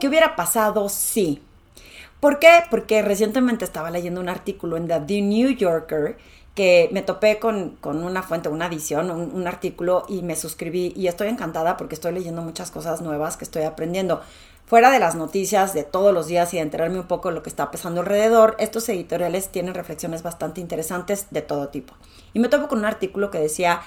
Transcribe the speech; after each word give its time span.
¿Qué 0.00 0.08
hubiera 0.08 0.34
pasado 0.34 0.88
si? 0.88 1.40
¿Por 2.18 2.40
qué? 2.40 2.64
Porque 2.70 3.02
recientemente 3.02 3.64
estaba 3.64 3.92
leyendo 3.92 4.20
un 4.20 4.28
artículo 4.28 4.76
en 4.76 4.88
The 4.88 5.22
New 5.22 5.50
Yorker 5.50 6.18
que 6.56 6.88
me 6.92 7.02
topé 7.02 7.38
con, 7.38 7.78
una 7.84 8.24
fuente, 8.24 8.48
una 8.48 8.66
edición, 8.66 9.12
un, 9.12 9.30
un, 9.32 9.46
artículo 9.46 10.04
y 10.08 10.22
me 10.22 10.34
suscribí 10.34 10.92
y 10.96 11.06
estoy 11.06 11.28
encantada 11.28 11.76
porque 11.76 11.94
estoy 11.94 12.12
leyendo 12.12 12.42
muchas 12.42 12.72
cosas 12.72 13.00
nuevas 13.00 13.36
que 13.36 13.44
estoy 13.44 13.62
aprendiendo. 13.62 14.20
Fuera 14.66 14.90
de 14.90 14.98
las 14.98 15.14
noticias 15.14 15.72
de 15.72 15.84
todos 15.84 16.12
los 16.12 16.26
días 16.26 16.52
y 16.52 16.56
de 16.56 16.64
enterarme 16.64 16.98
un 16.98 17.06
poco 17.06 17.28
de 17.28 17.36
lo 17.36 17.44
que 17.44 17.48
está 17.48 17.70
pasando 17.70 18.00
alrededor, 18.00 18.56
estos 18.58 18.88
editoriales 18.88 19.50
tienen 19.50 19.74
reflexiones 19.74 20.24
bastante 20.24 20.60
interesantes 20.60 21.28
de 21.30 21.42
todo 21.42 21.68
tipo. 21.68 21.94
Y 22.34 22.40
me 22.40 22.48
topo 22.48 22.66
con 22.66 22.80
un 22.80 22.84
artículo 22.84 23.30
que 23.30 23.38
decía 23.38 23.82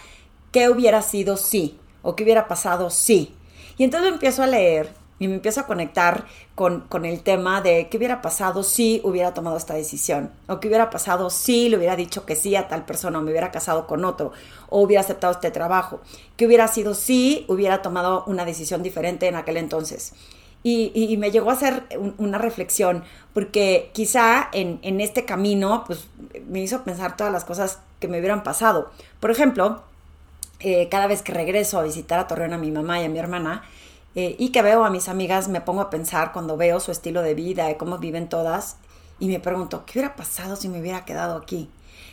¿qué 0.51 0.69
hubiera 0.69 1.01
sido 1.01 1.37
si? 1.37 1.79
¿O 2.01 2.15
qué 2.15 2.23
hubiera 2.23 2.47
pasado 2.47 2.89
si? 2.89 3.35
Y 3.77 3.83
entonces 3.83 4.11
empiezo 4.11 4.43
a 4.43 4.47
leer 4.47 4.93
y 5.21 5.27
me 5.27 5.35
empiezo 5.35 5.61
a 5.61 5.67
conectar 5.67 6.25
con, 6.55 7.05
el 7.05 7.21
tema 7.21 7.61
de 7.61 7.89
qué 7.89 7.97
hubiera 7.97 8.23
pasado 8.23 8.63
si 8.63 9.01
hubiera 9.03 9.35
tomado 9.35 9.55
esta 9.55 9.75
decisión, 9.75 10.31
o 10.47 10.59
qué 10.59 10.67
hubiera 10.67 10.89
pasado 10.89 11.29
si 11.29 11.69
le 11.69 11.77
hubiera 11.77 11.95
dicho 11.95 12.25
que 12.25 12.35
sí 12.35 12.55
a 12.55 12.67
tal 12.67 12.85
persona, 12.85 13.19
o 13.19 13.21
me 13.21 13.29
hubiera 13.29 13.51
casado 13.51 13.85
con 13.85 14.03
otro, 14.03 14.31
o 14.69 14.81
hubiera 14.81 15.01
aceptado 15.01 15.33
este 15.33 15.51
trabajo, 15.51 16.01
qué 16.37 16.47
hubiera 16.47 16.67
sido 16.67 16.95
si 16.95 17.45
hubiera 17.47 17.83
tomado 17.83 18.23
una 18.25 18.45
decisión 18.45 18.81
diferente 18.81 19.27
en 19.27 19.35
aquel 19.35 19.57
entonces. 19.57 20.13
Y, 20.63 21.17
me 21.17 21.31
llegó 21.31 21.49
a 21.49 21.53
hacer 21.53 21.83
una 22.17 22.37
reflexión, 22.39 23.03
porque 23.33 23.91
quizá 23.93 24.49
en, 24.53 24.79
en 24.81 25.01
este 25.01 25.25
camino, 25.25 25.83
pues 25.85 26.07
me 26.47 26.61
hizo 26.61 26.83
pensar 26.83 27.15
todas 27.15 27.33
las 27.33 27.45
cosas 27.45 27.79
que 27.99 28.07
me 28.07 28.19
hubieran 28.19 28.43
pasado. 28.43 28.91
Por 29.19 29.31
ejemplo, 29.31 29.83
eh, 30.63 30.87
cada 30.89 31.07
vez 31.07 31.21
que 31.21 31.33
regreso 31.33 31.79
a 31.79 31.83
visitar 31.83 32.19
a 32.19 32.27
Torreón 32.27 32.53
a 32.53 32.57
mi 32.57 32.71
mamá 32.71 33.01
y 33.01 33.05
a 33.05 33.09
mi 33.09 33.19
hermana, 33.19 33.63
eh, 34.15 34.35
y 34.37 34.49
que 34.49 34.61
veo 34.61 34.83
a 34.83 34.89
mis 34.89 35.09
amigas, 35.09 35.47
me 35.47 35.61
pongo 35.61 35.81
a 35.81 35.89
pensar 35.89 36.33
cuando 36.33 36.57
veo 36.57 36.79
su 36.79 36.91
estilo 36.91 37.21
de 37.21 37.33
vida 37.33 37.71
y 37.71 37.75
cómo 37.75 37.97
viven 37.97 38.29
todas, 38.29 38.77
y 39.19 39.27
me 39.27 39.39
pregunto, 39.39 39.83
¿qué 39.85 39.99
hubiera 39.99 40.15
pasado 40.15 40.55
si 40.55 40.67
me 40.67 40.79
hubiera 40.79 41.05
quedado 41.05 41.37
aquí? 41.37 41.69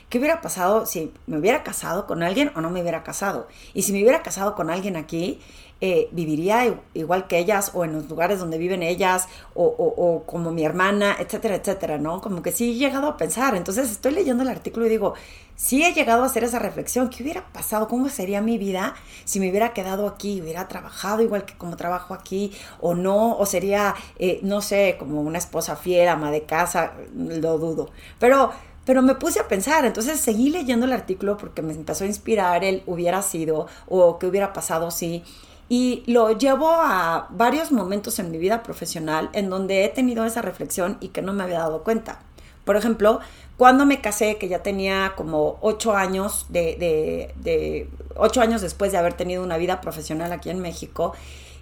¿Qué 0.09 0.19
hubiera 0.19 0.41
pasado 0.41 0.87
si 0.87 1.13
me 1.27 1.39
hubiera 1.39 1.63
casado 1.63 2.07
con 2.07 2.23
alguien 2.23 2.51
o 2.55 2.61
no 2.63 2.71
me 2.71 2.81
hubiera 2.81 3.03
casado? 3.03 3.47
Y 3.75 3.83
si 3.83 3.93
me 3.93 4.01
hubiera 4.03 4.23
casado 4.23 4.55
con 4.55 4.71
alguien 4.71 4.97
aquí, 4.97 5.41
eh, 5.81 6.09
viviría 6.11 6.77
igual 6.95 7.29
que 7.29 7.39
ellas 7.39 7.71
o 7.75 7.85
en 7.85 7.93
los 7.93 8.09
lugares 8.09 8.41
donde 8.41 8.59
viven 8.59 8.83
ellas 8.83 9.29
o, 9.55 10.25
como 10.27 10.51
mi 10.51 10.65
hermana, 10.65 11.17
etcétera, 11.19 11.57
etcétera, 11.57 11.99
¿no? 11.99 12.21
Como 12.21 12.43
que 12.43 12.53
sí 12.53 12.73
he 12.73 12.75
llegado 12.75 13.09
a 13.09 13.17
pensar. 13.17 13.55
Entonces 13.55 13.91
estoy 13.91 14.13
leyendo 14.13 14.43
el 14.43 14.49
artículo 14.49 14.87
y 14.87 14.89
digo, 14.89 15.15
sí 15.55 15.85
he 15.85 15.93
llegado 15.93 16.23
a 16.23 16.27
hacer 16.27 16.45
esa 16.45 16.59
reflexión. 16.59 17.11
¿Qué 17.11 17.23
hubiera 17.23 17.45
pasado? 17.53 17.89
¿Cómo 17.89 18.09
sería 18.09 18.41
mi 18.41 18.59
vida 18.59 18.95
si 19.25 19.41
me 19.41 19.51
hubiera 19.51 19.73
quedado 19.73 20.07
aquí? 20.07 20.41
¿Hubiera 20.41 20.69
trabajado 20.69 21.23
igual 21.23 21.45
que 21.45 21.55
como 21.55 21.77
trabajo 21.77 22.15
aquí 22.15 22.53
o 22.81 22.95
no? 22.95 23.37
¿O 23.37 23.47
sería, 23.47 23.95
eh, 24.19 24.41
no 24.43 24.61
sé, 24.63 24.97
como 24.99 25.21
una 25.21 25.39
esposa 25.39 25.77
fiel, 25.77 26.09
ama 26.09 26.31
de 26.31 26.43
casa? 26.43 26.93
Lo 27.15 27.59
dudo. 27.59 27.91
Pero 28.19 28.51
pero 28.89 29.03
me 29.03 29.15
puse 29.17 29.39
a 29.39 29.47
pensar, 29.47 29.85
entonces 29.85 30.19
seguí 30.19 30.49
leyendo 30.49 30.87
el 30.87 30.93
artículo 30.95 31.37
porque 31.37 31.61
me 31.61 31.75
empezó 31.75 32.05
a 32.05 32.07
inspirar 32.07 32.65
el 32.65 32.83
hubiera 32.87 33.21
sido 33.21 33.67
o 33.87 34.19
qué 34.19 34.27
hubiera 34.27 34.55
pasado 34.55 34.91
si. 34.91 35.23
Y 35.69 36.03
lo 36.07 36.33
llevo 36.33 36.71
a 36.71 37.29
varios 37.31 37.73
momentos 37.73 38.19
en 38.19 38.31
mi 38.31 38.39
vida 38.39 38.63
profesional 38.63 39.29
en 39.33 39.51
donde 39.51 39.85
he 39.85 39.89
tenido 39.89 40.25
esa 40.25 40.41
reflexión 40.41 40.97
y 41.01 41.09
que 41.09 41.23
no 41.23 41.33
me 41.33 41.45
había 41.45 41.59
dado 41.59 41.83
cuenta. 41.85 42.21
Por 42.65 42.77
ejemplo, 42.77 43.21
cuando 43.57 43.87
me 43.87 44.01
casé, 44.01 44.37
que 44.37 44.49
ya 44.49 44.63
tenía 44.63 45.15
como 45.17 45.59
ocho 45.63 45.97
años 45.97 46.47
de, 46.49 47.89
ocho 48.15 48.41
años 48.41 48.61
después 48.61 48.93
de 48.93 48.99
haber 48.99 49.15
tenido 49.15 49.43
una 49.43 49.57
vida 49.57 49.81
profesional 49.81 50.33
aquí 50.33 50.51
en 50.51 50.61
México, 50.61 51.15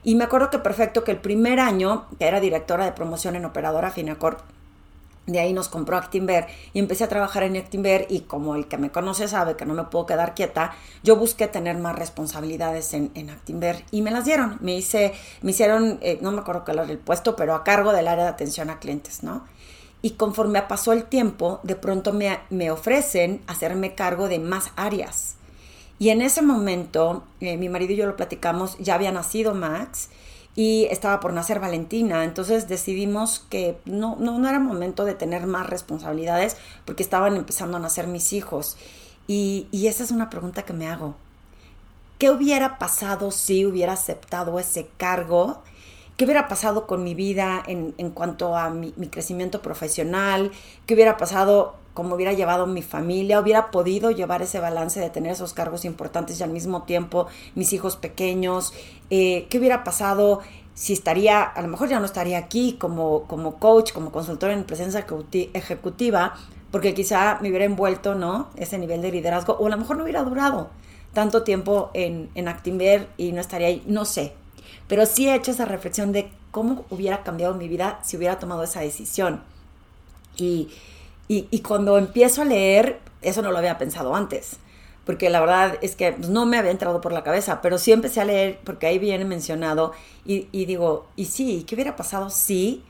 y 0.05 0.15
me 0.15 0.25
acuerdo 0.25 0.51
que 0.51 0.59
perfecto 0.59 1.05
que 1.05 1.13
el 1.13 1.19
primer 1.19 1.59
año, 1.59 2.07
que 2.19 2.27
era 2.27 2.39
directora 2.39 2.85
de 2.85 2.93
promoción 2.93 3.35
en 3.35 3.45
Operadora 3.45 3.91
Finacorp, 3.91 4.41
de 5.27 5.41
ahí 5.41 5.53
nos 5.53 5.69
compró 5.69 5.97
Actinver 5.97 6.47
y 6.73 6.79
empecé 6.79 7.05
a 7.05 7.09
trabajar 7.09 7.43
en 7.43 7.57
Actinver 7.57 8.07
y 8.09 8.21
como 8.21 8.55
el 8.55 8.69
que 8.69 8.79
me 8.79 8.91
conoce 8.91 9.29
sabe 9.29 9.57
que 9.57 9.67
no 9.67 9.75
me 9.75 9.85
puedo 9.85 10.07
quedar 10.07 10.35
quieta, 10.35 10.75
yo 11.03 11.17
busqué 11.17 11.49
tener 11.49 11.77
más 11.79 11.97
responsabilidades 11.97 12.95
en, 12.95 13.11
en 13.15 13.31
Actinver 13.31 13.85
y 13.91 14.03
me 14.03 14.11
las 14.13 14.25
dieron. 14.25 14.59
Me 14.61 14.77
hice, 14.77 15.13
me 15.43 15.51
hicieron, 15.51 15.99
eh, 16.01 16.19
no 16.21 16.33
me 16.33 16.41
acuerdo 16.41 16.65
cuál 16.65 16.79
era 16.79 16.91
el 16.91 16.99
puesto, 16.99 17.35
pero 17.37 17.55
a 17.55 17.65
cargo 17.65 17.93
del 17.93 18.09
área 18.09 18.25
de 18.25 18.31
atención 18.31 18.71
a 18.71 18.79
clientes, 18.79 19.23
¿no? 19.23 19.45
Y 20.03 20.13
conforme 20.13 20.63
pasó 20.63 20.93
el 20.93 21.05
tiempo, 21.05 21.59
de 21.65 21.75
pronto 21.75 22.13
me, 22.13 22.71
ofrecen 22.71 23.43
hacerme 23.49 23.95
cargo 23.95 24.29
de 24.29 24.39
más 24.39 24.71
áreas. 24.77 25.35
Y 25.99 26.11
en 26.11 26.23
ese 26.23 26.43
momento, 26.43 27.25
eh, 27.41 27.57
mi 27.57 27.69
marido 27.69 27.95
y 27.95 27.97
yo 27.97 28.07
lo 28.07 28.17
platicamos, 28.17 28.77
ya 28.79 28.95
había 28.95 29.11
nacido 29.11 29.55
Max 29.55 30.11
y 30.57 30.87
estaba 30.91 31.21
por 31.21 31.35
nacer 31.35 31.61
Valentina, 31.61 32.25
entonces 32.25 32.67
decidimos 32.67 33.41
que 33.51 33.79
no, 33.85 34.17
no, 34.19 34.39
no 34.39 34.49
era 34.49 34.59
momento 34.59 35.05
de 35.05 35.15
tener 35.15 35.47
más 35.47 35.69
responsabilidades 35.69 36.57
porque 36.87 37.03
estaban 37.03 37.37
empezando 37.37 37.77
a 37.77 37.81
nacer 37.81 38.07
mis 38.07 38.33
hijos. 38.33 38.79
Y, 39.29 39.69
y 39.71 39.89
esa 39.89 40.03
es 40.03 40.11
una 40.11 40.31
pregunta 40.31 40.63
que 40.63 40.73
me 40.73 40.89
hago. 40.89 41.15
¿Qué 42.19 42.31
hubiera 42.31 42.79
pasado 42.79 43.31
si 43.31 43.67
hubiera 43.67 43.93
aceptado 43.93 44.59
ese 44.59 44.89
cargo? 44.97 45.63
¿Qué 46.17 46.25
hubiera 46.25 46.49
pasado 46.49 46.87
con 46.87 47.05
mi 47.05 47.15
vida 47.15 47.63
en, 47.67 47.95
en 47.99 48.11
cuanto 48.11 48.57
a 48.57 48.71
mi, 48.71 48.95
mi, 48.97 49.09
crecimiento 49.09 49.61
profesional? 49.61 50.51
¿Qué 50.87 50.95
hubiera 50.95 51.19
pasado 51.19 51.75
como 51.97 52.15
hubiera 52.15 52.35
llevado 52.35 52.67
mi 52.67 52.83
familia? 52.83 53.41
¿Hubiera 53.41 53.71
podido 53.71 54.11
llevar 54.11 54.43
ese 54.43 54.61
balance 54.61 55.01
de 55.01 55.09
tener 55.09 55.33
esos 55.33 55.55
cargos 55.55 55.87
importantes 55.87 56.39
y 56.39 56.43
al 56.43 56.51
mismo 56.51 56.83
tiempo 56.83 57.27
mis 57.55 57.73
hijos 57.73 57.97
pequeños? 57.97 58.75
Eh, 59.09 59.47
¿Qué 59.49 59.59
hubiera 59.59 59.83
pasado 59.83 60.41
si 60.75 60.93
estaría, 60.93 61.43
a 61.43 61.63
lo 61.63 61.69
mejor 61.69 61.89
ya 61.89 61.99
no 61.99 62.05
estaría 62.05 62.37
aquí 62.37 62.75
como, 62.79 63.23
como 63.23 63.59
coach, 63.59 63.95
como 63.95 64.13
consultor 64.13 64.51
en 64.51 64.65
presencia 64.65 65.07
ejecutiva, 65.55 66.35
porque 66.71 66.93
quizá 66.93 67.39
me 67.41 67.49
hubiera 67.49 67.65
envuelto, 67.65 68.15
¿no? 68.15 68.51
Ese 68.57 68.77
nivel 68.77 69.01
de 69.01 69.11
liderazgo, 69.11 69.55
o 69.55 69.67
a 69.67 69.71
lo 69.71 69.79
mejor 69.79 69.97
no 69.97 70.03
hubiera 70.03 70.23
durado 70.23 70.69
tanto 71.15 71.45
tiempo 71.45 71.91
en, 71.95 72.29
en 72.35 72.47
Actimber 72.47 73.09
y 73.17 73.33
no 73.33 73.41
estaría 73.41 73.69
ahí, 73.69 73.83
no 73.87 74.05
sé. 74.05 74.35
Pero 74.87 75.07
sí 75.07 75.29
he 75.29 75.35
hecho 75.35 75.51
esa 75.51 75.65
reflexión 75.65 76.13
de 76.13 76.31
cómo 76.51 76.85
hubiera 76.91 77.23
cambiado 77.23 77.55
mi 77.55 77.69
vida 77.69 77.99
si 78.03 78.19
hubiera 78.19 78.39
tomado 78.39 78.65
esa 78.65 78.81
decisión. 78.81 79.41
Y, 80.37 80.69
y, 81.29 81.61
cuando 81.61 81.99
empiezo 81.99 82.43
a 82.43 82.45
leer, 82.45 83.01
eso 83.23 83.43
no 83.43 83.51
lo 83.51 83.59
había 83.59 83.79
pensado 83.79 84.15
antes. 84.15 84.59
porque 85.05 85.31
la 85.31 85.41
verdad 85.41 85.79
es 85.83 85.95
que 85.95 86.13
pues, 86.13 86.29
no 86.29 86.47
me 86.47 86.59
había 86.59 86.73
entrado 86.73 87.01
por 87.01 87.13
la 87.13 87.23
cabeza, 87.23 87.61
pero 87.63 87.79
sí 87.79 87.93
empecé 87.93 88.21
a 88.21 88.25
leer 88.25 88.59
porque 88.65 88.87
ahí 88.87 88.99
viene 88.99 89.25
mencionado 89.25 89.93
y, 90.25 90.49
y 90.53 90.67
digo, 90.67 91.07
y 91.15 91.27
sí, 91.27 91.65
¿qué 91.67 91.77
hubiera 91.77 91.95
pasado 91.97 92.29
si 92.31 92.85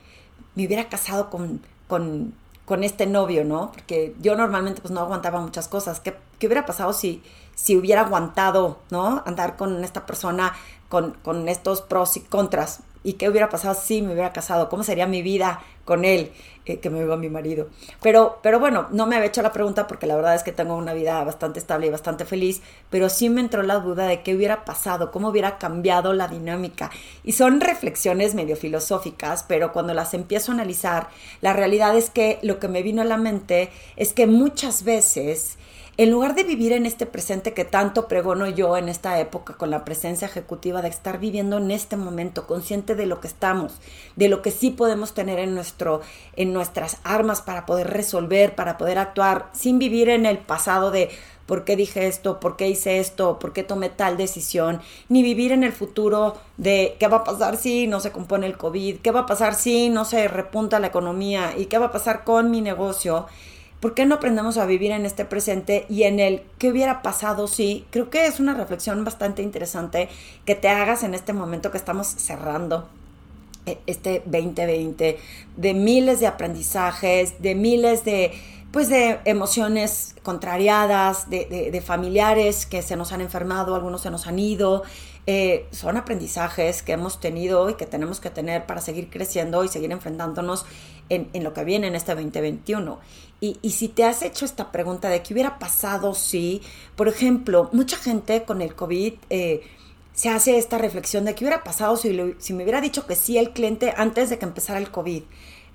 me 0.55 0.67
hubiera 0.67 0.89
casado 0.89 1.31
con, 1.31 1.61
con, 1.89 2.35
con, 2.65 2.85
este 2.85 3.07
novio, 3.07 3.45
no? 3.45 3.71
Porque 3.73 4.15
yo 4.21 4.35
normalmente 4.35 4.81
pues 4.81 4.93
no 4.93 5.01
aguantaba 5.01 5.41
muchas 5.41 5.69
cosas. 5.69 6.01
¿Qué, 6.01 6.17
qué 6.39 6.47
hubiera 6.47 6.67
pasado 6.67 6.93
si, 6.95 7.23
si 7.55 7.77
hubiera 7.77 8.03
aguantado, 8.03 8.79
¿no? 8.91 9.23
Andar 9.27 9.57
con 9.57 9.85
esta 9.85 10.07
persona, 10.07 10.55
con, 10.89 11.13
con 11.23 11.49
estos 11.49 11.83
pros 11.83 12.17
y 12.17 12.21
contras. 12.21 12.81
¿Y 13.07 13.13
qué 13.13 13.29
hubiera 13.29 13.49
pasado 13.49 13.77
si 13.81 14.03
me 14.03 14.15
hubiera 14.15 14.33
casado? 14.33 14.69
¿Cómo 14.69 14.83
sería 14.83 15.07
mi 15.07 15.23
vida 15.23 15.63
con 15.85 16.05
él? 16.05 16.33
Eh, 16.65 16.81
que 16.81 16.91
me 16.91 17.01
a 17.13 17.17
mi 17.17 17.29
marido. 17.29 17.69
Pero, 18.03 18.41
pero 18.43 18.59
bueno, 18.59 18.89
no 18.91 19.07
me 19.07 19.15
había 19.15 19.29
hecho 19.29 19.43
la 19.43 19.53
pregunta 19.53 19.87
porque 19.87 20.09
la 20.09 20.17
verdad 20.17 20.35
es 20.35 20.43
que 20.43 20.51
tengo 20.51 20.75
una 20.75 20.93
vida 20.93 21.23
bastante 21.23 21.61
estable 21.61 21.87
y 21.87 21.91
bastante 21.91 22.25
feliz, 22.25 22.63
pero 22.91 23.09
sí 23.09 23.31
me 23.31 23.41
entró 23.41 23.63
la 23.63 23.77
duda 23.77 24.09
de 24.09 24.23
qué 24.23 24.35
hubiera 24.35 24.65
pasado, 24.65 25.13
cómo 25.13 25.29
hubiera 25.29 25.59
cambiado 25.59 26.15
la 26.15 26.27
dinámica. 26.27 26.91
Y 27.23 27.35
son 27.35 27.61
reflexiones 27.61 28.35
medio 28.35 28.57
filosóficas, 28.57 29.45
pero 29.47 29.73
cuando 29.73 29.95
las 29.95 30.13
empiezo 30.13 30.51
a 30.51 30.57
analizar, 30.57 31.07
la 31.41 31.53
realidad 31.53 31.97
es 31.97 32.11
que 32.11 32.41
lo 32.43 32.59
que 32.59 32.67
me 32.67 32.83
vino 32.83 33.03
a 33.03 33.05
la 33.05 33.19
mente 33.19 33.71
es 33.95 34.13
que 34.13 34.27
muchas 34.27 34.83
veces 34.83 35.59
en 35.99 36.11
lugar 36.11 36.35
de 36.35 36.45
vivir 36.45 36.73
en 36.73 36.85
este 36.85 37.07
presente 37.07 37.55
que 37.55 37.65
tanto 37.65 38.07
pregono 38.07 38.47
yo 38.49 38.77
en 38.77 38.91
esta 38.91 39.19
época 39.19 39.55
con 39.55 39.71
la 39.71 39.85
presencia 39.85 40.27
ejecutiva 40.27 40.83
de 40.83 40.89
estar 40.89 41.19
viviendo 41.19 41.57
en 41.57 41.71
este 41.71 41.97
momento, 41.97 42.47
consciente 42.47 42.95
de 42.95 43.07
lo 43.07 43.21
que 43.21 43.29
estamos, 43.29 43.81
de 44.15 44.29
lo 44.29 44.43
que 44.43 44.51
sí 44.51 44.71
podemos 44.71 45.15
tener 45.15 45.39
en 45.39 45.55
nuestro 45.55 46.03
en 46.35 46.53
nuestras 46.53 46.99
armas 47.03 47.41
para 47.41 47.65
poder 47.65 47.89
resolver, 47.89 48.55
para 48.55 48.77
poder 48.77 48.99
actuar, 48.99 49.49
sin 49.55 49.79
vivir 49.79 50.11
en 50.11 50.27
el 50.27 50.37
pasado 50.37 50.91
de 50.91 51.09
por 51.47 51.65
qué 51.65 51.77
dije 51.77 52.09
esto, 52.09 52.41
por 52.41 52.57
qué 52.57 52.69
hice 52.69 52.99
esto, 52.99 53.39
por 53.39 53.55
qué 53.55 53.63
tomé 53.63 53.89
tal 53.89 54.19
decisión, 54.19 54.83
ni 55.09 55.23
vivir 55.23 55.53
en 55.53 55.65
el 55.65 55.73
futuro 55.73 56.37
de 56.59 56.97
qué 56.99 57.09
va 57.09 57.19
a 57.19 57.25
pasar 57.25 57.57
si 57.57 57.87
no 57.87 58.01
se 58.01 58.13
compone 58.13 58.47
el 58.47 58.59
COVID, 58.59 58.99
qué 58.99 59.13
va 59.13 59.21
a 59.21 59.27
pasar 59.27 59.55
si 59.55 59.89
no 59.89 60.05
se 60.05 60.29
repunta 60.29 60.79
la 60.79 60.89
economía 60.89 61.55
y 61.57 61.67
qué 61.67 61.79
va 61.79 61.87
a 61.87 61.93
pasar 61.93 62.25
con 62.25 62.51
mi 62.51 62.61
negocio 62.61 63.27
¿Por 63.81 63.95
qué 63.95 64.07
no 64.07 64.17
aprendemos 64.17 64.57
a 64.57 64.67
vivir 64.67 64.91
en 64.93 65.05
este 65.05 65.25
presente 65.25 65.87
y 65.89 66.05
en 66.05 66.19
el 66.19 66.43
qué 66.59 66.71
hubiera 66.71 67.03
pasado 67.03 67.47
si? 67.47 67.85
Creo 67.91 68.09
que 68.09 68.27
es 68.27 68.41
una 68.41 68.55
reflexión 68.55 69.05
bastante 69.05 69.43
interesante 69.43 70.09
que 70.45 70.55
te 70.55 70.69
hagas 70.69 71.03
en 71.03 71.15
este 71.15 71.33
momento 71.33 71.71
que 71.71 71.79
estamos 71.79 72.07
cerrando 72.07 72.89
eh, 73.67 73.79
este 73.87 74.23
2020, 74.25 75.19
de 75.57 75.75
miles 75.75 76.21
de 76.21 76.27
aprendizajes, 76.27 77.43
de 77.43 77.55
miles 77.55 78.05
de 78.05 78.33
pues 78.71 78.89
de 78.89 79.21
emociones 79.25 80.15
contrariadas, 80.23 81.31
de, 81.31 81.71
de, 81.73 81.81
familiares 81.81 82.67
que 82.67 82.83
se 82.83 82.95
nos 82.95 83.11
han 83.13 83.23
enfermado, 83.23 83.75
algunos 83.75 84.03
se 84.03 84.11
nos 84.11 84.27
han 84.27 84.39
ido. 84.39 84.83
Eh, 85.27 85.67
son 85.71 85.97
aprendizajes 85.97 86.83
que 86.83 86.93
hemos 86.93 87.19
tenido 87.19 87.71
y 87.71 87.75
que 87.75 87.87
tenemos 87.87 88.21
que 88.21 88.29
tener 88.29 88.67
para 88.67 88.81
seguir 88.83 89.09
creciendo 89.09 89.65
y 89.65 89.69
seguir 89.69 89.91
enfrentándonos 89.93 90.67
en, 91.09 91.29
en 91.33 91.43
lo 91.43 91.55
que 91.55 91.65
viene 91.65 91.87
en 91.87 91.95
este 91.95 92.15
2021. 92.15 92.99
Y, 93.41 93.59
y, 93.61 93.73
si 93.73 93.89
te 93.89 94.05
has 94.05 94.23
hecho 94.23 94.47
esta 94.47 94.73
pregunta 94.73 95.11
de 95.11 95.23
qué 95.23 95.35
hubiera 95.35 95.59
pasado 95.59 96.15
si, 96.15 96.63
por 96.97 97.07
ejemplo, 97.07 97.69
mucha 97.73 97.99
gente 97.99 98.45
con 98.45 98.63
el 98.63 98.75
COVID 98.75 99.13
eh, 99.29 99.63
se 100.17 100.31
hace 100.31 100.57
esta 100.57 100.79
reflexión 100.79 101.27
de 101.27 101.35
qué 101.35 101.45
hubiera 101.45 101.63
pasado 101.63 101.97
si, 101.99 102.11
me 102.11 102.63
hubiera 102.63 102.81
dicho 102.81 103.07
que 103.07 103.15
sí 103.15 103.37
el 103.37 103.51
cliente 103.51 103.93
antes 103.97 104.31
de 104.31 104.39
que 104.39 104.47
empezara 104.47 104.79
el 104.79 104.91
COVID 104.91 105.23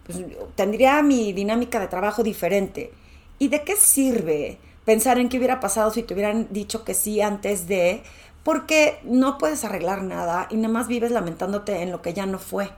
pues 0.04 0.18
tendría 0.56 1.02
mi 1.04 1.32
dinámica 1.32 1.80
de 1.80 1.88
trabajo 1.88 2.24
diferente. 2.24 2.92
¿Y 3.38 3.50
de 3.50 3.62
qué 3.62 3.76
sirve 3.76 4.58
pensar 4.84 5.20
en 5.20 5.30
qué 5.30 5.38
hubiera 5.38 5.60
pasado 5.60 5.92
si 5.92 6.02
te 6.02 6.16
hubieran 6.16 6.48
dicho 6.50 6.84
que 6.84 6.96
sí 6.96 7.22
antes 7.22 7.68
de? 7.68 8.02
Porque 8.44 9.00
no 9.04 9.38
puedes 9.38 9.64
arreglar 9.64 10.02
nada 10.02 10.48
y 10.50 10.56
nada 10.56 10.74
más 10.74 10.88
vives 10.88 11.12
lamentándote 11.12 11.84
en 11.84 11.92
lo 11.92 12.02
que 12.02 12.16
ya 12.16 12.26
no 12.26 12.40
fue. 12.40 12.72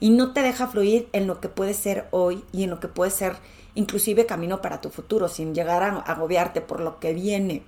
Y 0.00 0.10
no 0.10 0.32
te 0.32 0.42
deja 0.42 0.66
fluir 0.66 1.08
en 1.12 1.28
lo 1.28 1.40
que 1.40 1.48
puede 1.48 1.74
ser 1.74 2.08
hoy 2.10 2.42
y 2.50 2.64
en 2.64 2.70
lo 2.70 2.80
que 2.80 2.88
puede 2.88 3.12
ser 3.12 3.36
inclusive 3.74 4.26
camino 4.26 4.62
para 4.62 4.80
tu 4.80 4.90
futuro, 4.90 5.28
sin 5.28 5.54
llegar 5.54 5.82
a 5.82 5.98
agobiarte 5.98 6.60
por 6.60 6.80
lo 6.80 6.98
que 6.98 7.14
viene. 7.14 7.62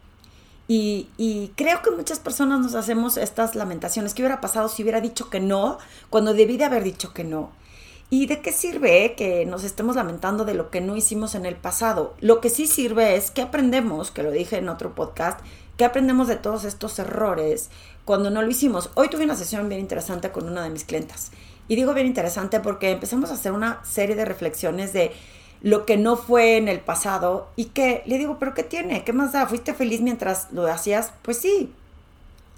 Y, 0.68 1.52
creo 1.56 1.82
que 1.82 1.90
muchas 1.90 2.18
personas 2.18 2.60
nos 2.60 2.74
hacemos 2.74 3.16
estas 3.16 3.54
lamentaciones. 3.54 4.14
¿Qué 4.14 4.22
hubiera 4.22 4.40
pasado 4.40 4.68
si 4.68 4.82
hubiera 4.82 5.00
dicho 5.00 5.28
que 5.28 5.40
no 5.40 5.78
cuando 6.08 6.32
debí 6.32 6.56
de 6.56 6.64
haber 6.64 6.82
dicho 6.82 7.12
que 7.12 7.24
no? 7.24 7.50
¿Y 8.08 8.26
de 8.26 8.40
qué 8.40 8.52
sirve 8.52 9.14
que 9.16 9.44
nos 9.46 9.64
estemos 9.64 9.96
lamentando 9.96 10.44
de 10.44 10.54
lo 10.54 10.70
que 10.70 10.80
no 10.80 10.96
hicimos 10.96 11.34
en 11.34 11.46
el 11.46 11.56
pasado? 11.56 12.14
Lo 12.20 12.40
que 12.40 12.50
sí 12.50 12.66
sirve 12.66 13.16
es 13.16 13.30
que 13.30 13.42
aprendemos, 13.42 14.10
que 14.10 14.22
lo 14.22 14.30
dije 14.30 14.58
en 14.58 14.68
otro 14.68 14.94
podcast, 14.94 15.40
que 15.76 15.84
aprendemos 15.84 16.28
de 16.28 16.36
todos 16.36 16.64
estos 16.64 16.98
errores 16.98 17.70
cuando 18.04 18.30
no 18.30 18.42
lo 18.42 18.50
hicimos. 18.50 18.90
Hoy 18.94 19.08
tuve 19.08 19.24
una 19.24 19.36
sesión 19.36 19.68
bien 19.68 19.80
interesante 19.80 20.30
con 20.30 20.46
una 20.46 20.62
de 20.62 20.70
mis 20.70 20.84
clientas. 20.84 21.32
Y 21.68 21.76
digo 21.76 21.94
bien 21.94 22.06
interesante 22.06 22.60
porque 22.60 22.90
empezamos 22.90 23.30
a 23.30 23.34
hacer 23.34 23.52
una 23.52 23.82
serie 23.84 24.14
de 24.14 24.24
reflexiones 24.24 24.92
de 24.92 25.12
lo 25.62 25.86
que 25.86 25.96
no 25.96 26.16
fue 26.16 26.56
en 26.56 26.68
el 26.68 26.80
pasado 26.80 27.48
y 27.56 27.66
que 27.66 28.02
le 28.06 28.18
digo, 28.18 28.38
pero 28.38 28.52
¿qué 28.52 28.62
tiene? 28.62 29.04
¿Qué 29.04 29.12
más 29.12 29.32
da? 29.32 29.46
¿Fuiste 29.46 29.74
feliz 29.74 30.00
mientras 30.00 30.48
lo 30.52 30.66
hacías? 30.66 31.12
Pues 31.22 31.38
sí, 31.38 31.72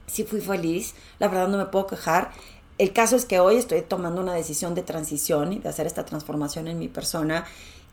sí 0.06 0.25
fui 0.25 0.41
feliz, 0.41 0.95
la 1.19 1.29
verdad 1.29 1.49
no 1.49 1.59
me 1.59 1.67
puedo 1.67 1.87
quejar 1.87 2.31
el 2.79 2.93
caso 2.93 3.17
es 3.17 3.25
que 3.25 3.39
hoy 3.39 3.56
estoy 3.56 3.83
tomando 3.83 4.21
una 4.21 4.35
decisión 4.35 4.75
de 4.75 4.83
transición 4.83 5.53
y 5.53 5.59
de 5.59 5.69
hacer 5.69 5.87
esta 5.87 6.05
transformación 6.05 6.67
en 6.67 6.79
mi 6.79 6.89
persona. 6.89 7.45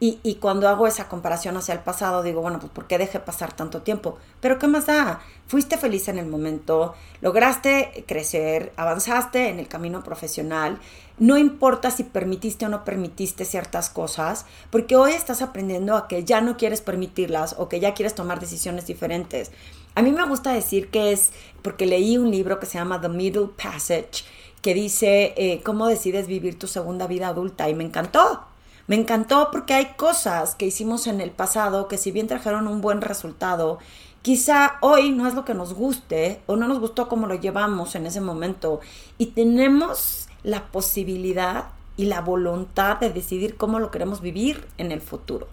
Y, 0.03 0.39
cuando 0.41 0.67
hago 0.67 0.87
esa 0.87 1.07
comparación 1.07 1.57
hacia 1.57 1.75
el 1.75 1.81
pasado, 1.81 2.23
digo, 2.23 2.41
bueno, 2.41 2.57
pues 2.57 2.71
¿por 2.71 2.87
qué 2.87 2.97
dejé 2.97 3.19
pasar 3.19 3.53
tanto 3.53 3.83
tiempo? 3.83 4.17
Pero 4.39 4.57
¿qué 4.57 4.67
más 4.67 4.87
da? 4.87 5.21
Fuiste 5.45 5.77
feliz 5.77 6.07
en 6.07 6.17
el 6.17 6.25
momento, 6.25 6.95
lograste 7.21 8.03
crecer, 8.07 8.73
avanzaste 8.77 9.49
en 9.49 9.59
el 9.59 9.67
camino 9.67 10.03
profesional. 10.03 10.79
No 11.19 11.37
importa 11.37 11.91
si 11.91 12.03
permitiste 12.03 12.65
o 12.65 12.69
no 12.69 12.83
permitiste 12.83 13.45
ciertas 13.45 13.91
cosas, 13.91 14.47
porque 14.71 14.95
hoy 14.95 15.11
estás 15.11 15.43
aprendiendo 15.43 15.95
a 15.95 16.07
que 16.07 16.23
ya 16.23 16.41
no 16.41 16.57
quieres 16.57 16.81
permitirlas 16.81 17.53
o 17.59 17.69
que 17.69 17.79
ya 17.79 17.93
quieres 17.93 18.15
tomar 18.15 18.39
decisiones 18.39 18.87
diferentes. 18.87 19.51
A 19.93 20.01
mí 20.01 20.11
me 20.11 20.25
gusta 20.25 20.51
decir 20.51 20.89
que 20.89 21.11
es 21.11 21.31
porque 21.61 21.85
leí 21.85 22.17
un 22.17 22.31
libro 22.31 22.59
que 22.59 22.65
se 22.65 22.79
llama 22.79 22.99
The 22.99 23.09
Middle 23.09 23.49
Passage 23.55 24.23
que 24.63 24.73
dice 24.73 25.35
eh, 25.37 25.61
cómo 25.63 25.85
decides 25.85 26.25
vivir 26.25 26.57
tu 26.57 26.65
segunda 26.65 27.05
vida 27.05 27.27
adulta 27.27 27.69
y 27.69 27.75
me 27.75 27.83
encantó. 27.83 28.47
Me 28.91 28.97
encantó 28.97 29.51
porque 29.53 29.73
hay 29.73 29.93
cosas 29.95 30.53
que 30.53 30.65
hicimos 30.65 31.07
en 31.07 31.21
el 31.21 31.31
pasado 31.31 31.87
que 31.87 31.97
si 31.97 32.11
bien 32.11 32.27
trajeron 32.27 32.67
un 32.67 32.81
buen 32.81 32.99
resultado, 32.99 33.79
quizá 34.21 34.73
hoy 34.81 35.11
no 35.11 35.29
es 35.29 35.33
lo 35.33 35.45
que 35.45 35.53
nos 35.53 35.73
guste 35.73 36.41
o 36.45 36.57
no 36.57 36.67
nos 36.67 36.81
gustó 36.81 37.07
como 37.07 37.25
lo 37.25 37.35
llevamos 37.35 37.95
en 37.95 38.05
ese 38.05 38.19
momento 38.19 38.81
y 39.17 39.27
tenemos 39.27 40.27
la 40.43 40.65
posibilidad 40.73 41.67
y 41.95 42.07
la 42.07 42.19
voluntad 42.19 42.97
de 42.97 43.11
decidir 43.11 43.55
cómo 43.55 43.79
lo 43.79 43.91
queremos 43.91 44.19
vivir 44.19 44.67
en 44.77 44.91
el 44.91 44.99
futuro. 44.99 45.47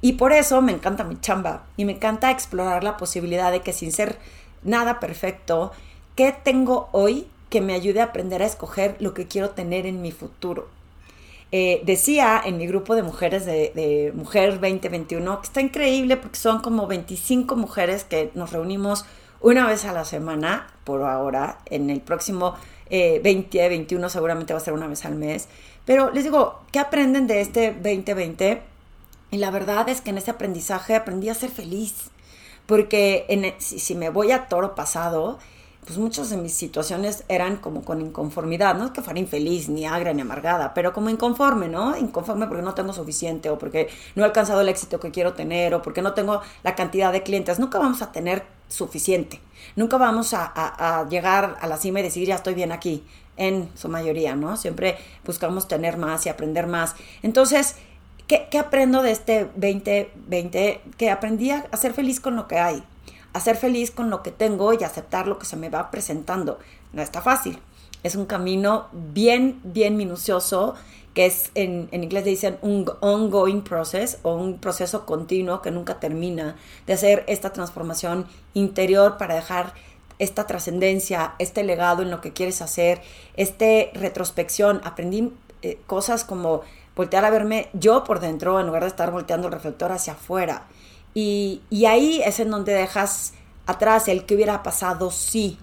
Y 0.00 0.14
por 0.14 0.32
eso 0.32 0.62
me 0.62 0.72
encanta 0.72 1.04
mi 1.04 1.20
chamba 1.20 1.66
y 1.76 1.84
me 1.84 1.92
encanta 1.92 2.30
explorar 2.30 2.82
la 2.82 2.96
posibilidad 2.96 3.52
de 3.52 3.60
que 3.60 3.74
sin 3.74 3.92
ser 3.92 4.18
nada 4.62 5.00
perfecto, 5.00 5.72
¿qué 6.16 6.34
tengo 6.42 6.88
hoy 6.92 7.26
que 7.54 7.60
me 7.60 7.74
ayude 7.74 8.00
a 8.00 8.04
aprender 8.04 8.42
a 8.42 8.46
escoger 8.46 8.96
lo 9.00 9.14
que 9.14 9.28
quiero 9.28 9.50
tener 9.50 9.86
en 9.86 10.02
mi 10.02 10.10
futuro. 10.10 10.73
Eh, 11.52 11.82
decía 11.84 12.42
en 12.44 12.58
mi 12.58 12.66
grupo 12.66 12.94
de 12.94 13.02
mujeres 13.02 13.46
de, 13.46 13.70
de, 13.74 14.12
Mujer 14.14 14.60
2021 14.60 15.40
que 15.40 15.46
está 15.46 15.60
increíble 15.60 16.16
porque 16.16 16.36
son 16.36 16.60
como 16.60 16.86
25 16.88 17.54
mujeres 17.54 18.02
que 18.02 18.32
nos 18.34 18.50
reunimos 18.50 19.04
una 19.40 19.66
vez 19.66 19.84
a 19.84 19.92
la 19.92 20.04
semana 20.04 20.66
por 20.84 21.02
ahora. 21.02 21.58
En 21.66 21.90
el 21.90 22.00
próximo 22.00 22.54
eh, 22.90 23.20
2021 23.22 24.08
seguramente 24.08 24.52
va 24.52 24.58
a 24.58 24.62
ser 24.62 24.74
una 24.74 24.86
vez 24.86 25.04
al 25.04 25.14
mes. 25.16 25.48
Pero 25.84 26.10
les 26.12 26.24
digo, 26.24 26.62
¿qué 26.72 26.78
aprenden 26.78 27.26
de 27.26 27.40
este 27.40 27.72
2020? 27.72 28.62
Y 29.30 29.36
la 29.36 29.50
verdad 29.50 29.88
es 29.88 30.00
que 30.00 30.10
en 30.10 30.18
ese 30.18 30.30
aprendizaje 30.30 30.94
aprendí 30.94 31.28
a 31.28 31.34
ser 31.34 31.50
feliz. 31.50 32.10
Porque 32.66 33.54
si 33.58 33.94
me 33.94 34.08
voy 34.08 34.32
a 34.32 34.48
toro 34.48 34.74
pasado, 34.74 35.38
pues 35.84 35.98
muchas 35.98 36.30
de 36.30 36.36
mis 36.36 36.54
situaciones 36.54 37.24
eran 37.28 37.56
como 37.56 37.84
con 37.84 38.00
inconformidad, 38.00 38.74
no 38.74 38.86
es 38.86 38.90
que 38.92 39.02
fuera 39.02 39.18
infeliz, 39.18 39.68
ni 39.68 39.84
agra, 39.84 40.12
ni 40.14 40.22
amargada, 40.22 40.72
pero 40.72 40.92
como 40.92 41.10
inconforme, 41.10 41.68
¿no? 41.68 41.96
Inconforme 41.96 42.46
porque 42.46 42.62
no 42.62 42.74
tengo 42.74 42.92
suficiente 42.92 43.50
o 43.50 43.58
porque 43.58 43.88
no 44.14 44.22
he 44.22 44.26
alcanzado 44.26 44.62
el 44.62 44.68
éxito 44.68 44.98
que 44.98 45.10
quiero 45.10 45.34
tener 45.34 45.74
o 45.74 45.82
porque 45.82 46.00
no 46.00 46.14
tengo 46.14 46.40
la 46.62 46.74
cantidad 46.74 47.12
de 47.12 47.22
clientes. 47.22 47.58
Nunca 47.58 47.78
vamos 47.78 48.00
a 48.00 48.12
tener 48.12 48.44
suficiente, 48.68 49.40
nunca 49.76 49.98
vamos 49.98 50.32
a, 50.32 51.06
llegar 51.10 51.58
a 51.60 51.66
la 51.66 51.76
cima 51.76 52.00
y 52.00 52.02
decir 52.02 52.26
ya 52.26 52.36
estoy 52.36 52.54
bien 52.54 52.72
aquí, 52.72 53.04
en 53.36 53.68
su 53.74 53.88
mayoría, 53.88 54.36
¿no? 54.36 54.56
Siempre 54.56 54.96
buscamos 55.24 55.68
tener 55.68 55.98
más 55.98 56.24
y 56.24 56.28
aprender 56.28 56.66
más. 56.66 56.94
Entonces, 57.22 57.76
¿qué, 58.26 58.46
qué 58.50 58.58
aprendo 58.58 59.02
de 59.02 59.10
este 59.10 59.50
2020? 59.56 60.80
Que 60.96 61.10
aprendí 61.10 61.50
a 61.50 61.68
ser 61.76 61.92
feliz 61.92 62.20
con 62.20 62.36
lo 62.36 62.46
que 62.48 62.58
hay 62.58 62.84
a 63.34 63.40
ser 63.40 63.56
feliz 63.56 63.90
con 63.90 64.08
lo 64.08 64.22
que 64.22 64.30
tengo 64.30 64.72
y 64.72 64.82
aceptar 64.82 65.26
lo 65.26 65.38
que 65.38 65.44
se 65.44 65.56
me 65.56 65.68
va 65.68 65.90
presentando. 65.90 66.58
No 66.92 67.02
está 67.02 67.20
fácil. 67.20 67.58
Es 68.02 68.14
un 68.14 68.24
camino 68.24 68.88
bien, 68.92 69.60
bien 69.64 69.96
minucioso 69.96 70.74
que 71.14 71.26
es 71.26 71.50
en, 71.54 71.88
en 71.92 72.02
inglés 72.02 72.24
dicen 72.24 72.58
un 72.60 72.90
ongoing 73.00 73.62
process 73.62 74.18
o 74.22 74.34
un 74.34 74.58
proceso 74.58 75.06
continuo 75.06 75.62
que 75.62 75.70
nunca 75.70 76.00
termina 76.00 76.56
de 76.86 76.92
hacer 76.92 77.24
esta 77.28 77.52
transformación 77.52 78.26
interior 78.52 79.16
para 79.16 79.36
dejar 79.36 79.74
esta 80.18 80.46
trascendencia, 80.46 81.34
este 81.38 81.64
legado 81.64 82.02
en 82.02 82.10
lo 82.10 82.20
que 82.20 82.32
quieres 82.32 82.62
hacer, 82.62 83.00
este 83.36 83.90
retrospección. 83.94 84.80
Aprendí 84.84 85.32
eh, 85.62 85.78
cosas 85.86 86.24
como 86.24 86.62
voltear 86.94 87.24
a 87.24 87.30
verme 87.30 87.68
yo 87.72 88.04
por 88.04 88.20
dentro 88.20 88.60
en 88.60 88.66
lugar 88.66 88.82
de 88.82 88.88
estar 88.88 89.10
volteando 89.10 89.48
el 89.48 89.52
reflector 89.52 89.92
hacia 89.92 90.12
afuera. 90.12 90.66
Y, 91.14 91.62
ahí 91.86 92.20
es 92.24 92.40
en 92.40 92.50
donde 92.50 92.74
dejas 92.74 93.34
atrás 93.66 94.08
el 94.08 94.26
que 94.26 94.34
hubiera 94.34 94.62
pasado 94.62 95.10
sí. 95.10 95.58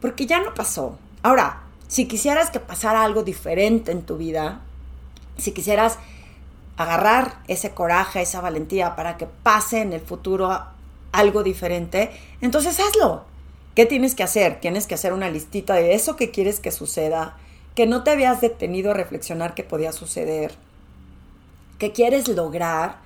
Porque 0.00 0.26
ya 0.26 0.40
no 0.40 0.52
pasó. 0.52 0.98
Ahora, 1.22 1.62
si 1.88 2.06
quisieras 2.06 2.50
que 2.50 2.60
pasara 2.60 3.04
algo 3.04 3.22
diferente 3.22 3.92
en 3.92 4.02
tu 4.02 4.16
vida, 4.16 4.60
si 5.38 5.52
quisieras 5.52 5.98
agarrar 6.76 7.38
ese 7.46 7.70
coraje, 7.70 8.22
esa 8.22 8.40
valentía 8.40 8.96
para 8.96 9.16
que 9.16 9.26
pase 9.26 9.80
en 9.80 9.92
el 9.92 10.00
futuro 10.00 10.50
algo 11.12 11.42
diferente, 11.44 12.10
entonces 12.40 12.78
hazlo. 12.80 13.24
¿Qué 13.76 13.86
tienes 13.86 14.14
que 14.14 14.22
hacer? 14.22 14.60
Tienes 14.60 14.86
que 14.86 14.94
hacer 14.94 15.12
una 15.12 15.30
listita 15.30 15.74
de 15.74 15.94
eso 15.94 16.16
que 16.16 16.30
quieres 16.30 16.60
que 16.60 16.70
suceda, 16.70 17.36
que 17.74 17.86
no 17.86 18.04
te 18.04 18.10
habías 18.10 18.40
detenido 18.40 18.90
a 18.90 18.94
reflexionar 18.94 19.54
que 19.54 19.64
podía 19.64 19.92
suceder, 19.92 20.54
que 21.78 21.92
quieres 21.92 22.28
lograr 22.28 23.03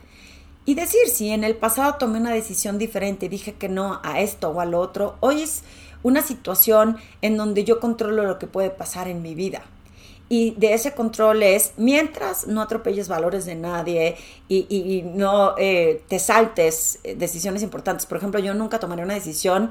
y 0.68 0.74
decir, 0.74 1.08
si 1.08 1.30
en 1.30 1.44
el 1.44 1.56
pasado 1.56 1.94
tomé 1.94 2.20
una 2.20 2.30
decisión 2.30 2.76
diferente 2.76 3.24
y 3.24 3.30
dije 3.30 3.54
que 3.54 3.70
no 3.70 4.00
a 4.04 4.20
esto 4.20 4.50
o 4.50 4.60
al 4.60 4.74
otro, 4.74 5.16
hoy 5.20 5.40
es 5.40 5.62
una 6.02 6.20
situación 6.20 6.98
en 7.22 7.38
donde 7.38 7.64
yo 7.64 7.80
controlo 7.80 8.24
lo 8.24 8.38
que 8.38 8.46
puede 8.46 8.68
pasar 8.68 9.08
en 9.08 9.22
mi 9.22 9.34
vida. 9.34 9.62
Y 10.28 10.50
de 10.58 10.74
ese 10.74 10.92
control 10.92 11.42
es, 11.42 11.72
mientras 11.78 12.48
no 12.48 12.60
atropelles 12.60 13.08
valores 13.08 13.46
de 13.46 13.54
nadie 13.54 14.16
y, 14.46 15.04
no 15.06 15.54
eh, 15.56 16.02
te 16.06 16.18
saltes 16.18 16.98
eh, 17.02 17.14
decisiones 17.14 17.62
importantes. 17.62 18.04
Por 18.04 18.18
ejemplo, 18.18 18.38
yo 18.38 18.52
nunca 18.52 18.78
tomaré 18.78 19.02
una 19.04 19.14
decisión 19.14 19.70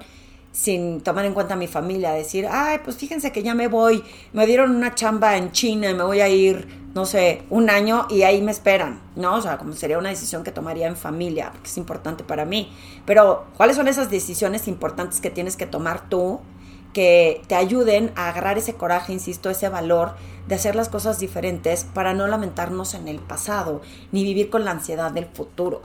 sin 0.51 1.01
tomar 1.01 1.25
en 1.25 1.35
cuenta 1.35 1.53
a 1.53 1.57
mi 1.57 1.67
familia, 1.67 2.11
decir, 2.13 2.47
ay, 2.49 2.79
pues 2.83 2.97
fíjense 2.97 3.31
que 3.31 3.43
ya 3.43 3.53
me 3.53 3.67
voy, 3.67 4.03
me 4.33 4.47
dieron 4.47 4.75
una 4.75 4.95
chamba 4.95 5.37
en 5.37 5.51
China 5.51 5.91
y 5.91 5.93
me 5.93 6.03
voy 6.03 6.21
a 6.21 6.27
ir, 6.27 6.67
no 6.97 7.05
sé, 7.05 7.43
un 7.51 7.69
año 7.69 8.07
y 8.09 8.23
ahí 8.23 8.41
me 8.41 8.51
esperan, 8.51 8.99
¿no? 9.15 9.35
O 9.35 9.41
sea, 9.41 9.59
como 9.59 9.73
sería 9.73 9.99
una 9.99 10.09
decisión 10.09 10.43
que 10.43 10.51
tomaría 10.51 10.87
en 10.87 10.97
familia, 10.97 11.51
porque 11.51 11.69
es 11.69 11.77
importante 11.77 12.23
para 12.23 12.43
mí. 12.43 12.73
Pero, 13.05 13.45
¿cuáles 13.55 13.75
son 13.75 13.87
esas 13.87 14.09
decisiones 14.09 14.67
importantes 14.67 15.21
que 15.21 15.29
tienes 15.29 15.57
que 15.57 15.67
tomar 15.67 16.09
tú 16.09 16.39
que 16.93 17.43
te 17.45 17.53
ayuden 17.53 18.11
a 18.15 18.29
agarrar 18.29 18.57
ese 18.57 18.73
coraje, 18.73 19.13
insisto, 19.13 19.51
ese 19.51 19.69
valor 19.69 20.15
de 20.47 20.55
hacer 20.55 20.75
las 20.75 20.89
cosas 20.89 21.19
diferentes 21.19 21.83
para 21.83 22.15
no 22.15 22.25
lamentarnos 22.25 22.95
en 22.95 23.07
el 23.07 23.19
pasado, 23.19 23.81
ni 24.11 24.23
vivir 24.23 24.49
con 24.49 24.65
la 24.65 24.71
ansiedad 24.71 25.11
del 25.11 25.27
futuro? 25.27 25.83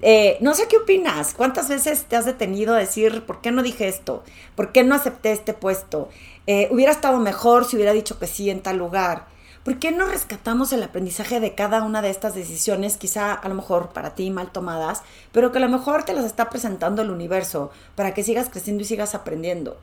Eh, 0.00 0.38
no 0.40 0.54
sé 0.54 0.66
qué 0.66 0.78
opinas. 0.78 1.34
¿Cuántas 1.34 1.68
veces 1.68 2.06
te 2.06 2.16
has 2.16 2.24
detenido 2.24 2.74
a 2.74 2.78
decir, 2.78 3.26
¿por 3.26 3.42
qué 3.42 3.52
no 3.52 3.62
dije 3.62 3.86
esto? 3.86 4.24
¿Por 4.56 4.72
qué 4.72 4.82
no 4.82 4.94
acepté 4.94 5.30
este 5.32 5.52
puesto? 5.52 6.08
Eh, 6.46 6.68
hubiera 6.70 6.90
estado 6.90 7.18
mejor 7.18 7.66
si 7.66 7.76
hubiera 7.76 7.92
dicho 7.92 8.18
que 8.18 8.26
sí 8.26 8.48
en 8.48 8.62
tal 8.62 8.78
lugar. 8.78 9.30
¿Por 9.64 9.78
qué 9.78 9.92
no 9.92 10.06
rescatamos 10.06 10.72
el 10.72 10.82
aprendizaje 10.82 11.38
de 11.38 11.54
cada 11.54 11.84
una 11.84 12.02
de 12.02 12.10
estas 12.10 12.34
decisiones, 12.34 12.96
quizá 12.96 13.32
a 13.32 13.48
lo 13.48 13.54
mejor 13.54 13.90
para 13.90 14.16
ti 14.16 14.28
mal 14.30 14.50
tomadas, 14.50 15.02
pero 15.30 15.52
que 15.52 15.58
a 15.58 15.60
lo 15.60 15.68
mejor 15.68 16.02
te 16.02 16.14
las 16.14 16.24
está 16.24 16.50
presentando 16.50 17.00
el 17.02 17.10
universo 17.10 17.70
para 17.94 18.12
que 18.12 18.24
sigas 18.24 18.48
creciendo 18.48 18.82
y 18.82 18.86
sigas 18.86 19.14
aprendiendo? 19.14 19.78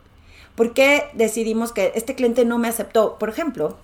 ¿Por 0.54 0.74
qué 0.74 1.08
decidimos 1.14 1.72
que 1.72 1.92
este 1.94 2.14
cliente 2.14 2.44
no 2.44 2.58
me 2.58 2.68
aceptó? 2.68 3.18
Por 3.18 3.30
ejemplo, 3.30 3.78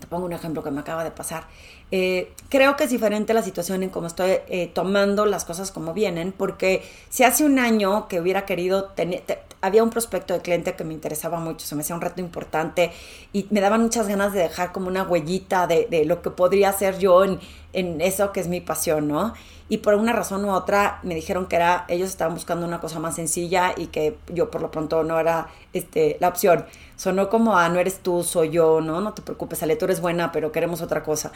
te 0.00 0.08
pongo 0.08 0.26
un 0.26 0.32
ejemplo 0.32 0.64
que 0.64 0.72
me 0.72 0.80
acaba 0.80 1.04
de 1.04 1.12
pasar. 1.12 1.44
Eh, 1.92 2.32
creo 2.48 2.76
que 2.76 2.84
es 2.84 2.90
diferente 2.90 3.32
la 3.32 3.42
situación 3.42 3.84
en 3.84 3.90
cómo 3.90 4.08
estoy 4.08 4.38
eh, 4.48 4.72
tomando 4.74 5.24
las 5.26 5.44
cosas 5.44 5.70
como 5.70 5.94
vienen, 5.94 6.32
porque 6.32 6.82
si 7.10 7.22
hace 7.22 7.44
un 7.44 7.60
año 7.60 8.08
que 8.08 8.20
hubiera 8.20 8.44
querido 8.44 8.86
tener, 8.86 9.22
había 9.62 9.82
un 9.82 9.90
prospecto 9.90 10.34
de 10.34 10.40
cliente 10.40 10.74
que 10.74 10.84
me 10.84 10.92
interesaba 10.92 11.38
mucho, 11.38 11.64
se 11.64 11.74
me 11.74 11.82
hacía 11.82 11.94
un 11.94 12.02
reto 12.02 12.20
importante 12.20 12.92
y 13.32 13.46
me 13.50 13.60
daban 13.60 13.80
muchas 13.80 14.08
ganas 14.08 14.32
de 14.32 14.40
dejar 14.40 14.72
como 14.72 14.88
una 14.88 15.04
huellita 15.04 15.66
de, 15.66 16.04
lo 16.04 16.20
que 16.20 16.30
podría 16.30 16.68
hacer 16.68 16.98
yo 16.98 17.24
en, 17.24 17.38
en, 17.72 18.00
eso 18.00 18.32
que 18.32 18.40
es 18.40 18.48
mi 18.48 18.60
pasión, 18.60 19.08
¿no? 19.08 19.32
Y 19.68 19.78
por 19.78 19.94
una 19.94 20.12
razón 20.12 20.44
u 20.44 20.52
otra 20.52 20.98
me 21.02 21.14
dijeron 21.14 21.46
que 21.46 21.56
era, 21.56 21.86
ellos 21.88 22.10
estaban 22.10 22.34
buscando 22.34 22.66
una 22.66 22.80
cosa 22.80 22.98
más 22.98 23.14
sencilla 23.14 23.72
y 23.76 23.86
que 23.86 24.18
yo 24.28 24.50
por 24.50 24.60
lo 24.60 24.70
pronto 24.70 25.02
no 25.04 25.18
era 25.18 25.46
este, 25.72 26.18
la 26.20 26.28
opción. 26.28 26.66
Sonó 26.96 27.30
como, 27.30 27.56
ah, 27.56 27.68
no 27.68 27.78
eres 27.78 28.00
tú, 28.00 28.22
soy 28.22 28.50
yo, 28.50 28.80
¿no? 28.80 29.00
No 29.00 29.14
te 29.14 29.22
preocupes, 29.22 29.62
Ale, 29.62 29.76
tú 29.76 29.86
eres 29.86 30.00
buena, 30.00 30.30
pero 30.32 30.52
queremos 30.52 30.82
otra 30.82 31.02
cosa. 31.02 31.32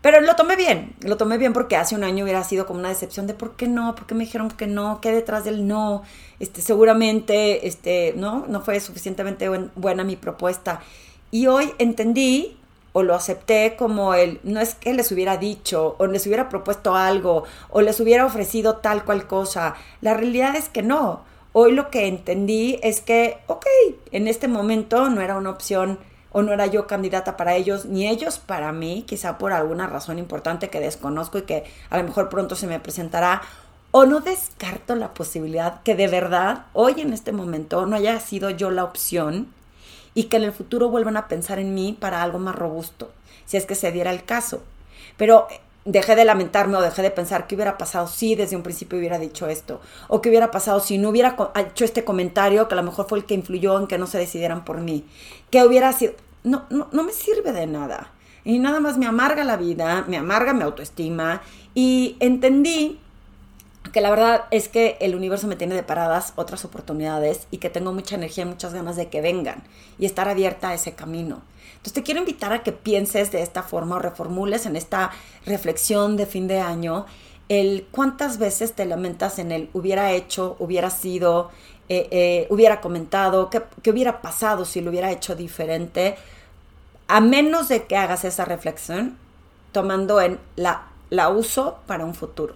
Pero 0.00 0.20
lo 0.20 0.36
tomé 0.36 0.54
bien, 0.54 0.94
lo 1.00 1.16
tomé 1.16 1.38
bien 1.38 1.52
porque 1.52 1.76
hace 1.76 1.96
un 1.96 2.04
año 2.04 2.22
hubiera 2.22 2.44
sido 2.44 2.66
como 2.66 2.78
una 2.78 2.88
decepción 2.88 3.26
de 3.26 3.34
por 3.34 3.56
qué 3.56 3.66
no, 3.66 3.96
por 3.96 4.06
qué 4.06 4.14
me 4.14 4.24
dijeron 4.24 4.48
que 4.48 4.68
no, 4.68 5.00
qué 5.00 5.10
detrás 5.10 5.44
del 5.44 5.66
no, 5.66 6.02
este, 6.38 6.62
seguramente, 6.62 7.66
este, 7.66 8.14
no, 8.16 8.46
no 8.48 8.60
fue 8.60 8.78
suficientemente 8.78 9.48
buena 9.74 10.04
mi 10.04 10.14
propuesta. 10.14 10.80
Y 11.32 11.48
hoy 11.48 11.72
entendí 11.78 12.56
o 12.92 13.02
lo 13.02 13.14
acepté 13.14 13.76
como 13.76 14.14
el, 14.14 14.40
no 14.44 14.60
es 14.60 14.74
que 14.74 14.94
les 14.94 15.12
hubiera 15.12 15.36
dicho, 15.36 15.96
o 15.98 16.06
les 16.06 16.26
hubiera 16.26 16.48
propuesto 16.48 16.94
algo, 16.94 17.44
o 17.70 17.80
les 17.80 18.00
hubiera 18.00 18.24
ofrecido 18.24 18.76
tal 18.76 19.04
cual 19.04 19.26
cosa. 19.26 19.74
La 20.00 20.14
realidad 20.14 20.56
es 20.56 20.68
que 20.68 20.82
no. 20.82 21.22
Hoy 21.52 21.72
lo 21.72 21.90
que 21.90 22.06
entendí 22.06 22.78
es 22.82 23.00
que, 23.00 23.38
ok, 23.46 23.66
en 24.12 24.28
este 24.28 24.48
momento 24.48 25.10
no 25.10 25.20
era 25.20 25.36
una 25.36 25.50
opción 25.50 25.98
o 26.30 26.42
no 26.42 26.52
era 26.52 26.66
yo 26.66 26.86
candidata 26.86 27.36
para 27.36 27.56
ellos, 27.56 27.86
ni 27.86 28.08
ellos 28.08 28.38
para 28.38 28.72
mí, 28.72 29.04
quizá 29.06 29.38
por 29.38 29.52
alguna 29.52 29.86
razón 29.86 30.18
importante 30.18 30.70
que 30.70 30.80
desconozco 30.80 31.38
y 31.38 31.42
que 31.42 31.64
a 31.90 31.98
lo 31.98 32.04
mejor 32.04 32.28
pronto 32.28 32.54
se 32.54 32.66
me 32.66 32.80
presentará, 32.80 33.42
o 33.90 34.04
no 34.04 34.20
descarto 34.20 34.94
la 34.94 35.14
posibilidad 35.14 35.82
que 35.82 35.94
de 35.94 36.08
verdad 36.08 36.66
hoy 36.74 37.00
en 37.00 37.12
este 37.12 37.32
momento 37.32 37.86
no 37.86 37.96
haya 37.96 38.20
sido 38.20 38.50
yo 38.50 38.70
la 38.70 38.84
opción 38.84 39.48
y 40.14 40.24
que 40.24 40.36
en 40.36 40.44
el 40.44 40.52
futuro 40.52 40.90
vuelvan 40.90 41.16
a 41.16 41.28
pensar 41.28 41.58
en 41.58 41.74
mí 41.74 41.96
para 41.98 42.22
algo 42.22 42.38
más 42.38 42.54
robusto, 42.54 43.10
si 43.46 43.56
es 43.56 43.66
que 43.66 43.74
se 43.74 43.92
diera 43.92 44.10
el 44.10 44.24
caso. 44.24 44.62
Pero 45.16 45.48
dejé 45.88 46.16
de 46.16 46.26
lamentarme 46.26 46.76
o 46.76 46.82
dejé 46.82 47.00
de 47.00 47.10
pensar 47.10 47.46
qué 47.46 47.54
hubiera 47.54 47.78
pasado 47.78 48.08
si 48.08 48.34
desde 48.34 48.56
un 48.56 48.62
principio 48.62 48.98
hubiera 48.98 49.18
dicho 49.18 49.46
esto, 49.46 49.80
o 50.08 50.20
qué 50.20 50.28
hubiera 50.28 50.50
pasado 50.50 50.80
si 50.80 50.98
no 50.98 51.08
hubiera 51.08 51.34
hecho 51.56 51.84
este 51.84 52.04
comentario 52.04 52.68
que 52.68 52.74
a 52.74 52.76
lo 52.76 52.82
mejor 52.82 53.08
fue 53.08 53.18
el 53.18 53.24
que 53.24 53.32
influyó 53.32 53.78
en 53.78 53.86
que 53.86 53.96
no 53.96 54.06
se 54.06 54.18
decidieran 54.18 54.66
por 54.66 54.82
mí, 54.82 55.06
que 55.50 55.64
hubiera 55.64 55.90
sido, 55.94 56.12
no, 56.44 56.66
no, 56.68 56.88
no 56.92 57.02
me 57.04 57.12
sirve 57.12 57.52
de 57.52 57.66
nada. 57.66 58.12
Y 58.44 58.58
nada 58.58 58.80
más 58.80 58.98
me 58.98 59.06
amarga 59.06 59.44
la 59.44 59.56
vida, 59.56 60.04
me 60.08 60.18
amarga 60.18 60.52
mi 60.52 60.62
autoestima 60.62 61.40
y 61.74 62.16
entendí 62.20 63.00
que 63.90 64.02
la 64.02 64.10
verdad 64.10 64.44
es 64.50 64.68
que 64.68 64.98
el 65.00 65.14
universo 65.14 65.46
me 65.46 65.56
tiene 65.56 65.74
deparadas 65.74 66.34
otras 66.36 66.64
oportunidades 66.66 67.46
y 67.50 67.58
que 67.58 67.70
tengo 67.70 67.92
mucha 67.92 68.16
energía 68.16 68.44
y 68.44 68.48
muchas 68.48 68.74
ganas 68.74 68.96
de 68.96 69.08
que 69.08 69.22
vengan 69.22 69.62
y 69.98 70.04
estar 70.04 70.28
abierta 70.28 70.68
a 70.70 70.74
ese 70.74 70.92
camino. 70.92 71.40
Entonces 71.78 71.94
te 71.94 72.02
quiero 72.02 72.20
invitar 72.20 72.52
a 72.52 72.62
que 72.62 72.72
pienses 72.72 73.32
de 73.32 73.42
esta 73.42 73.62
forma 73.62 73.96
o 73.96 73.98
reformules 73.98 74.66
en 74.66 74.76
esta 74.76 75.10
reflexión 75.46 76.16
de 76.16 76.26
fin 76.26 76.46
de 76.46 76.60
año 76.60 77.06
el 77.48 77.86
cuántas 77.90 78.38
veces 78.38 78.74
te 78.74 78.84
lamentas 78.84 79.38
en 79.38 79.52
el 79.52 79.70
hubiera 79.72 80.12
hecho, 80.12 80.56
hubiera 80.58 80.90
sido, 80.90 81.50
eh, 81.88 82.08
eh, 82.10 82.46
hubiera 82.50 82.80
comentado, 82.80 83.48
qué, 83.50 83.62
qué 83.82 83.90
hubiera 83.90 84.20
pasado 84.20 84.64
si 84.64 84.80
lo 84.80 84.90
hubiera 84.90 85.10
hecho 85.10 85.34
diferente, 85.34 86.16
a 87.06 87.20
menos 87.20 87.68
de 87.68 87.86
que 87.86 87.96
hagas 87.96 88.24
esa 88.24 88.44
reflexión 88.44 89.16
tomando 89.72 90.20
en 90.20 90.38
la, 90.56 90.88
la 91.08 91.30
uso 91.30 91.78
para 91.86 92.04
un 92.04 92.14
futuro. 92.14 92.54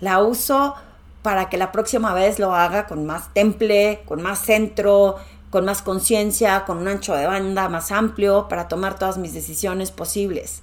La 0.00 0.20
uso 0.20 0.74
para 1.22 1.48
que 1.48 1.56
la 1.56 1.72
próxima 1.72 2.12
vez 2.12 2.38
lo 2.38 2.54
haga 2.54 2.86
con 2.86 3.06
más 3.06 3.32
temple, 3.32 4.02
con 4.06 4.22
más 4.22 4.40
centro, 4.40 5.16
con 5.56 5.64
más 5.64 5.80
conciencia, 5.80 6.66
con 6.66 6.76
un 6.76 6.86
ancho 6.86 7.14
de 7.14 7.24
banda 7.24 7.70
más 7.70 7.90
amplio 7.90 8.46
para 8.46 8.68
tomar 8.68 8.98
todas 8.98 9.16
mis 9.16 9.32
decisiones 9.32 9.90
posibles. 9.90 10.60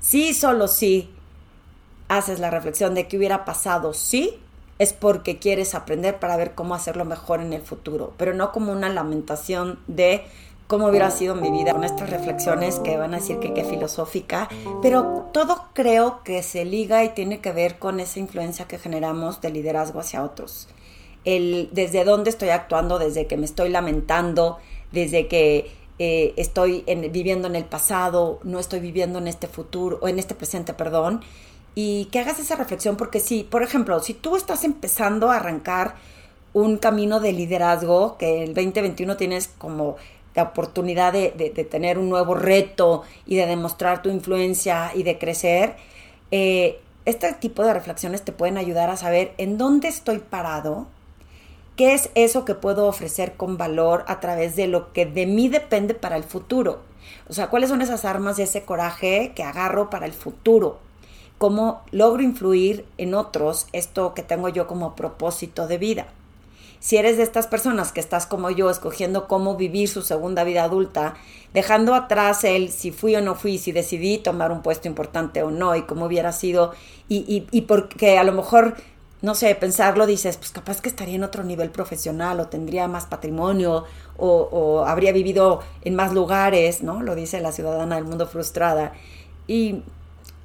Si 0.00 0.34
solo 0.34 0.68
si 0.68 1.08
haces 2.08 2.40
la 2.40 2.50
reflexión 2.50 2.94
de 2.94 3.08
qué 3.08 3.16
hubiera 3.16 3.46
pasado 3.46 3.94
si, 3.94 4.38
es 4.78 4.92
porque 4.92 5.38
quieres 5.38 5.74
aprender 5.74 6.18
para 6.18 6.36
ver 6.36 6.54
cómo 6.54 6.74
hacerlo 6.74 7.06
mejor 7.06 7.40
en 7.40 7.54
el 7.54 7.62
futuro, 7.62 8.12
pero 8.18 8.34
no 8.34 8.52
como 8.52 8.70
una 8.70 8.90
lamentación 8.90 9.78
de 9.86 10.26
cómo 10.66 10.88
hubiera 10.88 11.10
sido 11.10 11.34
mi 11.34 11.50
vida 11.50 11.72
con 11.72 11.82
estas 11.82 12.10
reflexiones 12.10 12.80
que 12.80 12.98
van 12.98 13.14
a 13.14 13.20
decir 13.20 13.38
que 13.38 13.54
qué 13.54 13.64
filosófica, 13.64 14.50
pero 14.82 15.30
todo 15.32 15.68
creo 15.72 16.22
que 16.22 16.42
se 16.42 16.66
liga 16.66 17.02
y 17.02 17.14
tiene 17.14 17.40
que 17.40 17.52
ver 17.52 17.78
con 17.78 17.98
esa 17.98 18.18
influencia 18.18 18.66
que 18.66 18.78
generamos 18.78 19.40
de 19.40 19.48
liderazgo 19.48 20.00
hacia 20.00 20.22
otros. 20.22 20.68
El 21.24 21.68
desde 21.72 22.04
dónde 22.04 22.30
estoy 22.30 22.50
actuando, 22.50 22.98
desde 22.98 23.26
que 23.26 23.36
me 23.36 23.44
estoy 23.44 23.70
lamentando, 23.70 24.58
desde 24.92 25.26
que 25.26 25.70
eh, 25.98 26.34
estoy 26.36 26.84
viviendo 27.10 27.48
en 27.48 27.56
el 27.56 27.64
pasado, 27.64 28.40
no 28.42 28.58
estoy 28.58 28.80
viviendo 28.80 29.18
en 29.18 29.28
este 29.28 29.46
futuro, 29.46 29.98
o 30.02 30.08
en 30.08 30.18
este 30.18 30.34
presente, 30.34 30.74
perdón, 30.74 31.22
y 31.74 32.06
que 32.06 32.20
hagas 32.20 32.38
esa 32.38 32.56
reflexión, 32.56 32.96
porque 32.96 33.20
si, 33.20 33.44
por 33.44 33.62
ejemplo, 33.62 34.00
si 34.00 34.14
tú 34.14 34.36
estás 34.36 34.64
empezando 34.64 35.30
a 35.30 35.36
arrancar 35.36 35.96
un 36.52 36.78
camino 36.78 37.20
de 37.20 37.32
liderazgo, 37.32 38.16
que 38.16 38.44
el 38.44 38.54
2021 38.54 39.16
tienes 39.16 39.48
como 39.58 39.96
la 40.34 40.44
oportunidad 40.44 41.12
de, 41.12 41.30
tener 41.70 41.98
un 41.98 42.08
nuevo 42.08 42.34
reto 42.34 43.02
y 43.26 43.36
de 43.36 43.46
demostrar 43.46 44.02
tu 44.02 44.08
influencia 44.08 44.90
y 44.94 45.02
de 45.04 45.18
crecer, 45.18 45.76
eh, 46.30 46.80
este 47.04 47.32
tipo 47.34 47.62
de 47.62 47.74
reflexiones 47.74 48.22
te 48.22 48.32
pueden 48.32 48.56
ayudar 48.56 48.90
a 48.90 48.96
saber 48.96 49.32
en 49.38 49.58
dónde 49.58 49.88
estoy 49.88 50.18
parado, 50.18 50.86
qué 51.76 51.94
es 51.94 52.10
eso 52.14 52.44
que 52.44 52.54
puedo 52.54 52.86
ofrecer 52.86 53.36
con 53.36 53.56
valor 53.56 54.04
a 54.06 54.20
través 54.20 54.56
de 54.56 54.66
lo 54.66 54.92
que 54.92 55.06
de 55.06 55.26
mí 55.26 55.48
depende 55.48 55.94
para 55.94 56.16
el 56.16 56.24
futuro. 56.24 56.80
O 57.28 57.32
sea, 57.32 57.48
cuáles 57.48 57.70
son 57.70 57.82
esas 57.82 58.04
armas 58.04 58.36
de 58.36 58.44
ese 58.44 58.62
coraje 58.62 59.32
que 59.34 59.42
agarro 59.42 59.90
para 59.90 60.06
el 60.06 60.12
futuro. 60.12 60.78
Cómo 61.38 61.82
logro 61.90 62.22
influir 62.22 62.86
en 62.96 63.14
otros 63.14 63.66
esto 63.72 64.14
que 64.14 64.22
tengo 64.22 64.48
yo 64.48 64.66
como 64.66 64.94
propósito 64.94 65.66
de 65.66 65.78
vida. 65.78 66.06
Si 66.84 66.98
eres 66.98 67.16
de 67.16 67.22
estas 67.22 67.46
personas 67.46 67.92
que 67.92 68.00
estás 68.00 68.26
como 68.26 68.50
yo, 68.50 68.68
escogiendo 68.68 69.26
cómo 69.26 69.56
vivir 69.56 69.88
su 69.88 70.02
segunda 70.02 70.44
vida 70.44 70.64
adulta, 70.64 71.14
dejando 71.54 71.94
atrás 71.94 72.44
el 72.44 72.70
si 72.70 72.90
fui 72.90 73.16
o 73.16 73.22
no 73.22 73.36
fui, 73.36 73.56
si 73.56 73.72
decidí 73.72 74.18
tomar 74.18 74.52
un 74.52 74.60
puesto 74.60 74.86
importante 74.86 75.42
o 75.42 75.50
no, 75.50 75.74
y 75.76 75.84
cómo 75.84 76.04
hubiera 76.04 76.30
sido, 76.32 76.74
y, 77.08 77.46
y, 77.50 77.60
porque 77.62 78.18
a 78.18 78.24
lo 78.24 78.32
mejor, 78.32 78.76
no 79.24 79.34
sé, 79.34 79.54
pensarlo, 79.54 80.06
dices, 80.06 80.36
pues 80.36 80.50
capaz 80.50 80.82
que 80.82 80.90
estaría 80.90 81.14
en 81.14 81.24
otro 81.24 81.44
nivel 81.44 81.70
profesional, 81.70 82.40
o 82.40 82.48
tendría 82.48 82.88
más 82.88 83.06
patrimonio, 83.06 83.84
o, 84.18 84.84
habría 84.86 85.12
vivido 85.12 85.60
en 85.82 85.94
más 85.94 86.12
lugares, 86.12 86.82
¿no? 86.82 87.02
Lo 87.02 87.14
dice 87.14 87.40
la 87.40 87.50
ciudadana 87.50 87.96
del 87.96 88.04
mundo 88.04 88.26
frustrada. 88.26 88.92
Y, 89.46 89.82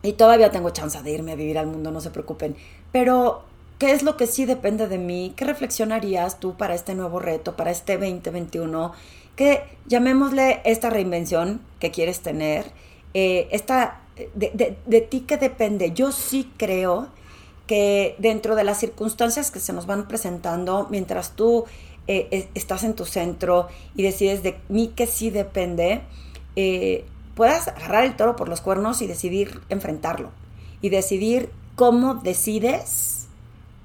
y 0.01 0.13
todavía 0.13 0.49
tengo 0.49 0.69
chance 0.69 1.01
de 1.03 1.11
irme 1.11 1.33
a 1.33 1.35
vivir 1.35 1.57
al 1.57 1.67
mundo, 1.67 1.91
no 1.91 1.99
se 1.99 2.09
preocupen. 2.09 2.55
Pero 2.93 3.43
¿Qué 3.79 3.91
es 3.91 4.03
lo 4.03 4.17
que 4.17 4.27
sí 4.27 4.43
depende 4.45 4.89
de 4.89 4.97
mí? 4.97 5.31
¿Qué 5.37 5.45
reflexionarías 5.45 6.41
tú 6.41 6.57
para 6.57 6.75
este 6.75 6.95
nuevo 6.95 7.19
reto, 7.19 7.55
para 7.55 7.71
este 7.71 7.97
2021? 7.97 8.91
Que 9.37 9.63
llamémosle 9.87 10.59
esta 10.65 10.89
reinvención 10.89 11.61
que 11.79 11.89
quieres 11.89 12.19
tener, 12.19 12.65
eh, 13.13 13.47
esta, 13.51 14.01
de, 14.35 14.75
de, 14.85 15.01
ti 15.01 15.21
que 15.21 15.37
depende. 15.37 15.93
Yo 15.93 16.11
sí 16.11 16.51
creo 16.57 17.07
que 17.69 18.15
dentro 18.17 18.55
de 18.55 18.63
las 18.63 18.79
circunstancias 18.79 19.51
que 19.51 19.59
se 19.59 19.73
nos 19.73 19.85
van 19.85 20.07
presentando, 20.07 20.87
mientras 20.89 21.35
tú 21.35 21.65
eh, 22.07 22.49
estás 22.55 22.83
en 22.83 22.95
tu 22.95 23.05
centro 23.05 23.67
y 23.93 24.01
decides 24.01 24.41
de 24.41 24.57
mí 24.69 24.87
que 24.95 25.05
sí 25.05 25.29
depende, 25.29 26.01
eh, 26.55 27.05
puedas 27.35 27.67
agarrar 27.67 28.05
el 28.05 28.15
toro 28.15 28.35
por 28.35 28.49
los 28.49 28.61
cuernos 28.61 29.03
y 29.03 29.07
decidir 29.07 29.61
enfrentarlo. 29.69 30.31
Y 30.81 30.89
decidir 30.89 31.51
cómo 31.75 32.15
decides 32.15 33.27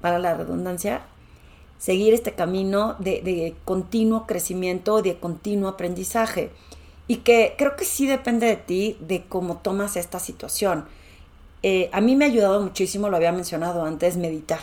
para 0.01 0.17
la 0.17 0.33
redundancia, 0.33 1.03
seguir 1.77 2.15
este 2.15 2.33
camino 2.33 2.95
de, 2.97 3.53
continuo 3.65 4.25
crecimiento, 4.25 5.03
de 5.03 5.19
continuo 5.19 5.69
aprendizaje. 5.69 6.49
Y 7.07 7.17
que 7.17 7.53
creo 7.55 7.75
que 7.75 7.85
sí 7.85 8.07
depende 8.07 8.47
de 8.47 8.57
ti, 8.57 8.97
de 8.99 9.25
cómo 9.25 9.57
tomas 9.57 9.95
esta 9.95 10.17
situación. 10.17 10.85
Eh, 11.67 11.89
a 11.93 11.99
mí 11.99 12.15
me 12.15 12.25
ha 12.25 12.27
ayudado 12.27 12.61
muchísimo, 12.61 13.09
lo 13.09 13.17
había 13.17 13.31
mencionado 13.31 13.83
antes, 13.85 14.17
meditar. 14.17 14.59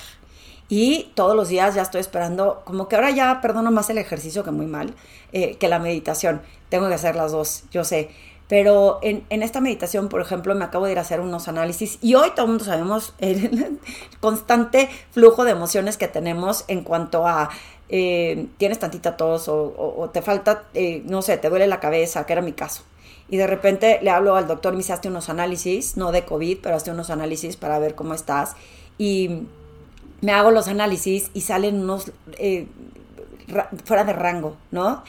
Y 0.69 1.11
todos 1.17 1.35
los 1.35 1.49
días 1.49 1.75
ya 1.75 1.83
estoy 1.83 2.01
esperando, 2.01 2.63
como 2.65 2.87
que 2.87 2.95
ahora 2.95 3.11
ya 3.11 3.41
perdono 3.41 3.73
más 3.73 3.91
el 3.91 3.99
ejercicio 3.99 4.45
que 4.45 4.53
muy 4.53 4.67
mal, 4.67 4.95
eh, 5.33 5.57
que 5.57 5.67
la 5.67 5.81
meditación. 5.81 6.43
Tengo 6.69 6.87
que 6.87 6.95
hacer 6.95 7.17
las 7.17 7.33
dos, 7.33 7.65
yo 7.73 7.83
sé. 7.83 8.11
Pero 8.47 9.01
en, 9.03 9.25
esta 9.31 9.61
meditación, 9.61 10.09
por 10.09 10.21
ejemplo, 10.21 10.55
me 10.55 10.65
acabo 10.65 10.87
de 10.87 10.93
ir 10.93 10.99
a 10.99 11.01
hacer 11.01 11.19
unos 11.19 11.49
análisis 11.49 11.99
y 12.03 12.15
hoy 12.15 12.31
todo 12.37 12.47
mundo 12.47 12.63
sabemos 12.63 13.15
el 13.19 13.81
constante 14.21 14.89
flujo 15.11 15.45
de 15.45 15.51
emociones 15.51 15.97
que 15.97 16.07
tenemos 16.07 16.65
en 16.69 16.85
cuanto 16.85 17.27
a 17.27 17.51
eh, 17.89 18.47
tienes 18.59 18.79
tantita 18.79 19.17
tos 19.17 19.49
o, 19.49 20.09
te 20.15 20.23
falta, 20.23 20.67
no 21.07 21.21
sé, 21.23 21.37
te 21.37 21.49
duele 21.49 21.67
la 21.67 21.81
cabeza, 21.81 22.27
que 22.27 22.33
era 22.35 22.43
mi 22.43 22.53
caso. 22.53 22.85
Y 23.33 23.39
de 23.39 23.47
repente 23.47 23.99
le 24.03 24.11
hablo 24.11 24.37
al 24.37 24.47
doctor, 24.47 24.75
me 24.75 24.81
dice, 24.81 24.93
hazte 24.93 25.09
unos 25.09 25.31
análisis, 25.31 25.97
no 25.97 26.13
de 26.13 26.27
COVID, 26.27 26.59
pero 26.63 26.77
hazte 26.77 26.91
unos 26.91 27.09
análisis 27.09 27.57
para 27.57 27.79
ver 27.79 27.95
cómo 27.95 28.13
estás. 28.13 28.57
Y 28.99 29.45
me 30.21 30.33
hago 30.33 30.51
los 30.51 30.69
análisis 30.69 31.31
y 31.33 31.41
salen 31.41 31.81
unos 31.81 32.13
eh, 32.33 32.69
fuera 33.87 34.05
de 34.05 34.13
rango, 34.13 34.59
¿no? 34.71 35.03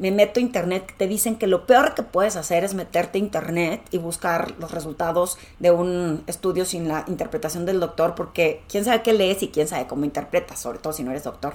me 0.00 0.10
meto 0.10 0.40
a 0.40 0.42
internet, 0.42 0.94
te 0.96 1.06
dicen 1.06 1.36
que 1.36 1.46
lo 1.46 1.64
peor 1.64 1.94
que 1.94 2.02
puedes 2.02 2.34
hacer 2.34 2.64
es 2.64 2.74
meterte 2.74 3.18
a 3.18 3.20
internet 3.20 3.82
y 3.92 3.98
buscar 3.98 4.54
los 4.58 4.72
resultados 4.72 5.38
de 5.60 5.70
un 5.70 6.24
estudio 6.26 6.64
sin 6.64 6.88
la 6.88 7.04
interpretación 7.06 7.66
del 7.66 7.78
doctor, 7.78 8.16
porque 8.16 8.62
quién 8.68 8.84
sabe 8.84 9.02
qué 9.02 9.12
lees 9.12 9.42
y 9.44 9.48
quién 9.48 9.68
sabe 9.68 9.86
cómo 9.86 10.04
interpretas, 10.04 10.60
sobre 10.60 10.78
todo 10.78 10.92
si 10.92 11.04
no 11.04 11.12
eres 11.12 11.24
doctor. 11.24 11.54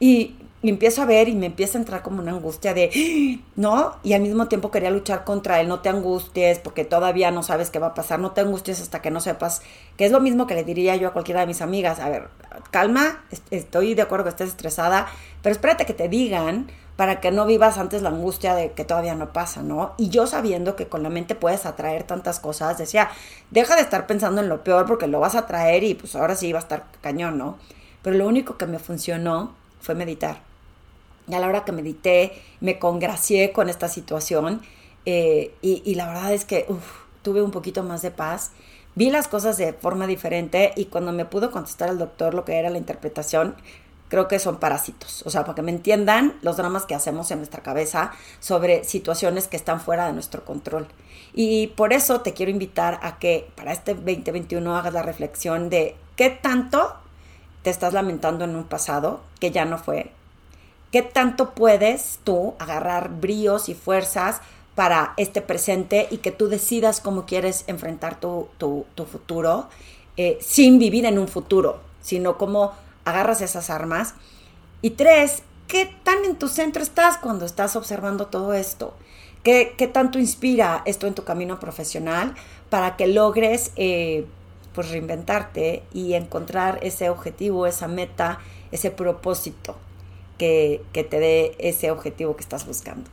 Y, 0.00 0.36
empiezo 0.70 1.02
a 1.02 1.04
ver 1.04 1.28
y 1.28 1.34
me 1.34 1.46
empieza 1.46 1.78
a 1.78 1.80
entrar 1.80 2.02
como 2.02 2.20
una 2.20 2.32
angustia 2.32 2.74
de, 2.74 3.40
¿no? 3.56 3.96
Y 4.02 4.12
al 4.14 4.22
mismo 4.22 4.48
tiempo 4.48 4.70
quería 4.70 4.90
luchar 4.90 5.24
contra 5.24 5.60
él, 5.60 5.68
no 5.68 5.80
te 5.80 5.88
angusties 5.88 6.58
porque 6.58 6.84
todavía 6.84 7.30
no 7.30 7.42
sabes 7.42 7.70
qué 7.70 7.78
va 7.78 7.88
a 7.88 7.94
pasar, 7.94 8.18
no 8.20 8.32
te 8.32 8.40
angusties 8.40 8.80
hasta 8.80 9.02
que 9.02 9.10
no 9.10 9.20
sepas, 9.20 9.62
que 9.96 10.06
es 10.06 10.12
lo 10.12 10.20
mismo 10.20 10.46
que 10.46 10.54
le 10.54 10.64
diría 10.64 10.96
yo 10.96 11.08
a 11.08 11.12
cualquiera 11.12 11.40
de 11.40 11.46
mis 11.46 11.60
amigas, 11.60 12.00
a 12.00 12.08
ver, 12.08 12.28
calma, 12.70 13.24
estoy 13.50 13.94
de 13.94 14.02
acuerdo 14.02 14.24
que 14.24 14.30
estés 14.30 14.48
estresada, 14.48 15.06
pero 15.42 15.52
espérate 15.52 15.86
que 15.86 15.94
te 15.94 16.08
digan 16.08 16.68
para 16.96 17.20
que 17.20 17.30
no 17.30 17.44
vivas 17.44 17.78
antes 17.78 18.02
la 18.02 18.10
angustia 18.10 18.54
de 18.54 18.72
que 18.72 18.84
todavía 18.84 19.14
no 19.14 19.32
pasa, 19.32 19.62
¿no? 19.62 19.94
Y 19.96 20.10
yo 20.10 20.26
sabiendo 20.26 20.76
que 20.76 20.86
con 20.86 21.02
la 21.02 21.10
mente 21.10 21.34
puedes 21.34 21.66
atraer 21.66 22.04
tantas 22.04 22.38
cosas, 22.38 22.78
decía, 22.78 23.10
deja 23.50 23.74
de 23.74 23.82
estar 23.82 24.06
pensando 24.06 24.40
en 24.40 24.48
lo 24.48 24.62
peor 24.62 24.86
porque 24.86 25.08
lo 25.08 25.20
vas 25.20 25.34
a 25.34 25.46
traer 25.46 25.82
y 25.82 25.94
pues 25.94 26.14
ahora 26.14 26.36
sí 26.36 26.52
va 26.52 26.60
a 26.60 26.62
estar 26.62 26.84
cañón, 27.00 27.36
¿no? 27.36 27.58
Pero 28.02 28.16
lo 28.16 28.26
único 28.26 28.56
que 28.56 28.66
me 28.66 28.78
funcionó 28.78 29.54
fue 29.80 29.94
meditar. 29.94 30.53
Y 31.26 31.34
a 31.34 31.40
la 31.40 31.48
hora 31.48 31.64
que 31.64 31.72
medité, 31.72 32.32
me 32.60 32.78
congracié 32.78 33.52
con 33.52 33.68
esta 33.68 33.88
situación 33.88 34.62
eh, 35.06 35.54
y, 35.62 35.94
la 35.94 36.06
verdad 36.06 36.32
es 36.32 36.44
que 36.44 36.66
tuve 37.22 37.42
un 37.42 37.50
poquito 37.50 37.82
más 37.82 38.02
de 38.02 38.10
paz. 38.10 38.52
Vi 38.94 39.10
las 39.10 39.28
cosas 39.28 39.56
de 39.56 39.72
forma 39.72 40.06
diferente 40.06 40.72
y 40.76 40.86
cuando 40.86 41.12
me 41.12 41.24
pudo 41.24 41.50
contestar 41.50 41.88
el 41.88 41.98
doctor 41.98 42.34
lo 42.34 42.44
que 42.44 42.56
era 42.56 42.70
la 42.70 42.78
interpretación, 42.78 43.56
creo 44.08 44.28
que 44.28 44.38
son 44.38 44.58
parásitos. 44.58 45.22
O 45.26 45.30
sea, 45.30 45.42
para 45.42 45.56
que 45.56 45.62
me 45.62 45.72
entiendan 45.72 46.34
los 46.42 46.56
dramas 46.56 46.86
que 46.86 46.94
hacemos 46.94 47.30
en 47.30 47.38
nuestra 47.38 47.62
cabeza 47.62 48.12
sobre 48.38 48.84
situaciones 48.84 49.48
que 49.48 49.56
están 49.56 49.80
fuera 49.80 50.06
de 50.06 50.12
nuestro 50.12 50.44
control. 50.44 50.86
Y 51.32 51.68
por 51.68 51.92
eso 51.92 52.20
te 52.20 52.32
quiero 52.32 52.52
invitar 52.52 53.00
a 53.02 53.18
que 53.18 53.50
para 53.56 53.72
este 53.72 53.94
2021 53.94 54.76
hagas 54.76 54.92
la 54.92 55.02
reflexión 55.02 55.68
de 55.70 55.96
qué 56.16 56.30
tanto 56.30 56.94
te 57.62 57.70
estás 57.70 57.92
lamentando 57.92 58.44
en 58.44 58.54
un 58.54 58.64
pasado 58.64 59.20
que 59.40 59.50
ya 59.50 59.64
no 59.64 59.78
fue. 59.78 60.12
¿Qué 60.94 61.02
tanto 61.02 61.54
puedes 61.56 62.20
tú 62.22 62.54
agarrar 62.60 63.10
bríos 63.20 63.68
y 63.68 63.74
fuerzas 63.74 64.40
para 64.76 65.12
este 65.16 65.40
presente 65.42 66.06
y 66.12 66.18
que 66.18 66.30
tú 66.30 66.46
decidas 66.46 67.00
cómo 67.00 67.26
quieres 67.26 67.64
enfrentar 67.66 68.20
tu, 68.20 68.46
futuro 69.10 69.68
eh, 70.16 70.38
sin 70.40 70.78
vivir 70.78 71.04
en 71.04 71.18
un 71.18 71.26
futuro, 71.26 71.80
sino 72.00 72.38
cómo 72.38 72.74
agarras 73.04 73.40
esas 73.40 73.70
armas. 73.70 74.14
Y 74.82 74.90
tres, 74.90 75.42
¿qué 75.66 75.92
tan 76.04 76.24
en 76.24 76.36
tu 76.36 76.46
centro 76.46 76.80
estás 76.80 77.18
cuando 77.18 77.44
estás 77.44 77.74
observando 77.74 78.28
todo 78.28 78.54
esto? 78.54 78.94
¿Qué, 79.42 79.74
qué 79.76 79.88
tanto 79.88 80.20
inspira 80.20 80.82
esto 80.84 81.08
en 81.08 81.14
tu 81.14 81.24
camino 81.24 81.58
profesional 81.58 82.36
para 82.70 82.94
que 82.94 83.08
logres 83.08 83.72
eh, 83.74 84.26
pues 84.72 84.90
reinventarte 84.90 85.82
y 85.92 86.14
encontrar 86.14 86.78
ese 86.82 87.10
objetivo, 87.10 87.66
esa 87.66 87.88
meta, 87.88 88.38
ese 88.70 88.92
propósito 88.92 89.74
que, 90.38 90.82
te 90.92 91.18
dé 91.18 91.54
ese 91.58 91.90
objetivo 91.90 92.36
que 92.36 92.42
estás 92.42 92.66
buscando? 92.66 93.10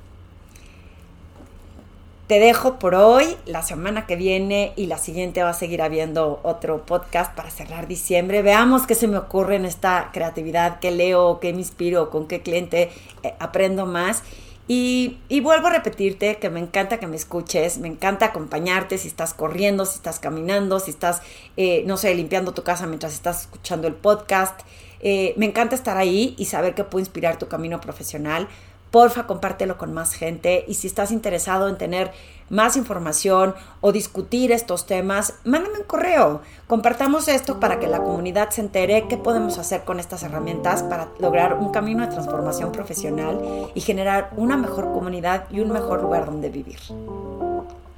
te 2.32 2.40
dejo 2.40 2.80
por 2.80 2.96
hoy. 2.96 3.36
La 3.46 3.62
semana 3.62 4.06
que 4.06 4.16
viene 4.16 4.72
y 4.78 4.86
la 4.86 4.98
siguiente 4.98 5.44
va 5.44 5.50
a 5.50 5.54
seguir 5.54 5.82
habiendo 5.82 6.40
otro 6.44 6.86
podcast 6.86 7.36
para 7.36 7.50
cerrar 7.50 7.88
diciembre. 7.90 8.42
Veamos 8.42 8.88
qué 8.88 8.96
se 8.96 9.10
me 9.10 9.18
ocurre 9.18 9.58
en 9.58 9.66
esta 9.66 10.12
creatividad, 10.14 10.80
qué 10.80 10.92
leo, 10.92 11.42
qué 11.42 11.52
me 11.52 11.60
inspiro, 11.60 12.10
con 12.10 12.30
qué 12.30 12.42
cliente 12.42 12.90
eh, 13.24 13.34
aprendo 13.40 13.86
más. 13.86 14.24
Y, 14.68 15.18
y, 15.28 15.42
vuelvo 15.42 15.68
a 15.68 15.72
repetirte 15.72 16.38
que 16.38 16.50
me 16.50 16.60
encanta 16.60 16.98
que 16.98 17.08
me 17.08 17.16
escuches, 17.16 17.80
me 17.80 17.88
encanta 17.88 18.28
acompañarte 18.28 18.98
si 18.98 19.08
estás 19.08 19.34
corriendo, 19.34 19.86
si 19.86 19.96
estás 19.96 20.20
caminando, 20.20 20.80
si 20.80 20.92
estás, 20.92 21.22
eh, 21.58 21.84
no 21.88 21.98
sé, 21.98 22.14
limpiando 22.16 22.54
tu 22.54 22.64
casa 22.64 22.88
mientras 22.88 23.14
estás 23.14 23.42
escuchando 23.42 23.88
el 23.88 23.96
podcast. 23.96 24.62
Eh, 25.02 25.34
me 25.36 25.48
encanta 25.48 25.76
estar 25.76 25.98
ahí 25.98 26.36
y 26.38 26.46
saber 26.46 26.76
que 26.76 26.84
puedo 26.84 27.02
inspirar 27.02 27.38
tu 27.38 27.48
camino 27.48 27.82
profesional 27.82 28.48
porfa 28.92 29.26
compártelo 29.26 29.78
con 29.78 29.94
más 29.94 30.14
gente 30.14 30.66
y 30.68 30.76
si 30.76 30.88
estás 30.88 31.12
interesado 31.12 31.70
en 31.70 31.78
tener 31.78 32.12
más 32.50 32.76
información 32.76 33.56
o 33.80 33.94
discutir 33.94 34.52
estos 34.52 34.86
temas, 34.86 35.36
mándame 35.46 35.80
un 35.80 35.86
correo. 35.86 36.42
Compartamos 36.68 37.30
esto 37.30 37.60
para 37.62 37.80
que 37.80 37.88
la 37.88 38.04
comunidad 38.04 38.50
se 38.50 38.62
entere 38.62 39.08
qué 39.08 39.16
podemos 39.16 39.58
hacer 39.58 39.86
con 39.86 40.00
estas 40.00 40.24
herramientas 40.24 40.84
para 40.84 41.08
lograr 41.20 41.54
un 41.56 41.72
camino 41.72 42.06
de 42.06 42.12
transformación 42.12 42.74
profesional 42.74 43.72
y 43.74 43.82
generar 43.82 44.32
una 44.36 44.58
mejor 44.58 44.92
comunidad 44.92 45.46
y 45.50 45.62
un 45.62 45.72
mejor 45.72 46.02
lugar 46.02 46.26
donde 46.26 46.50
vivir. 46.50 46.80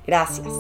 Gracias. 0.06 0.54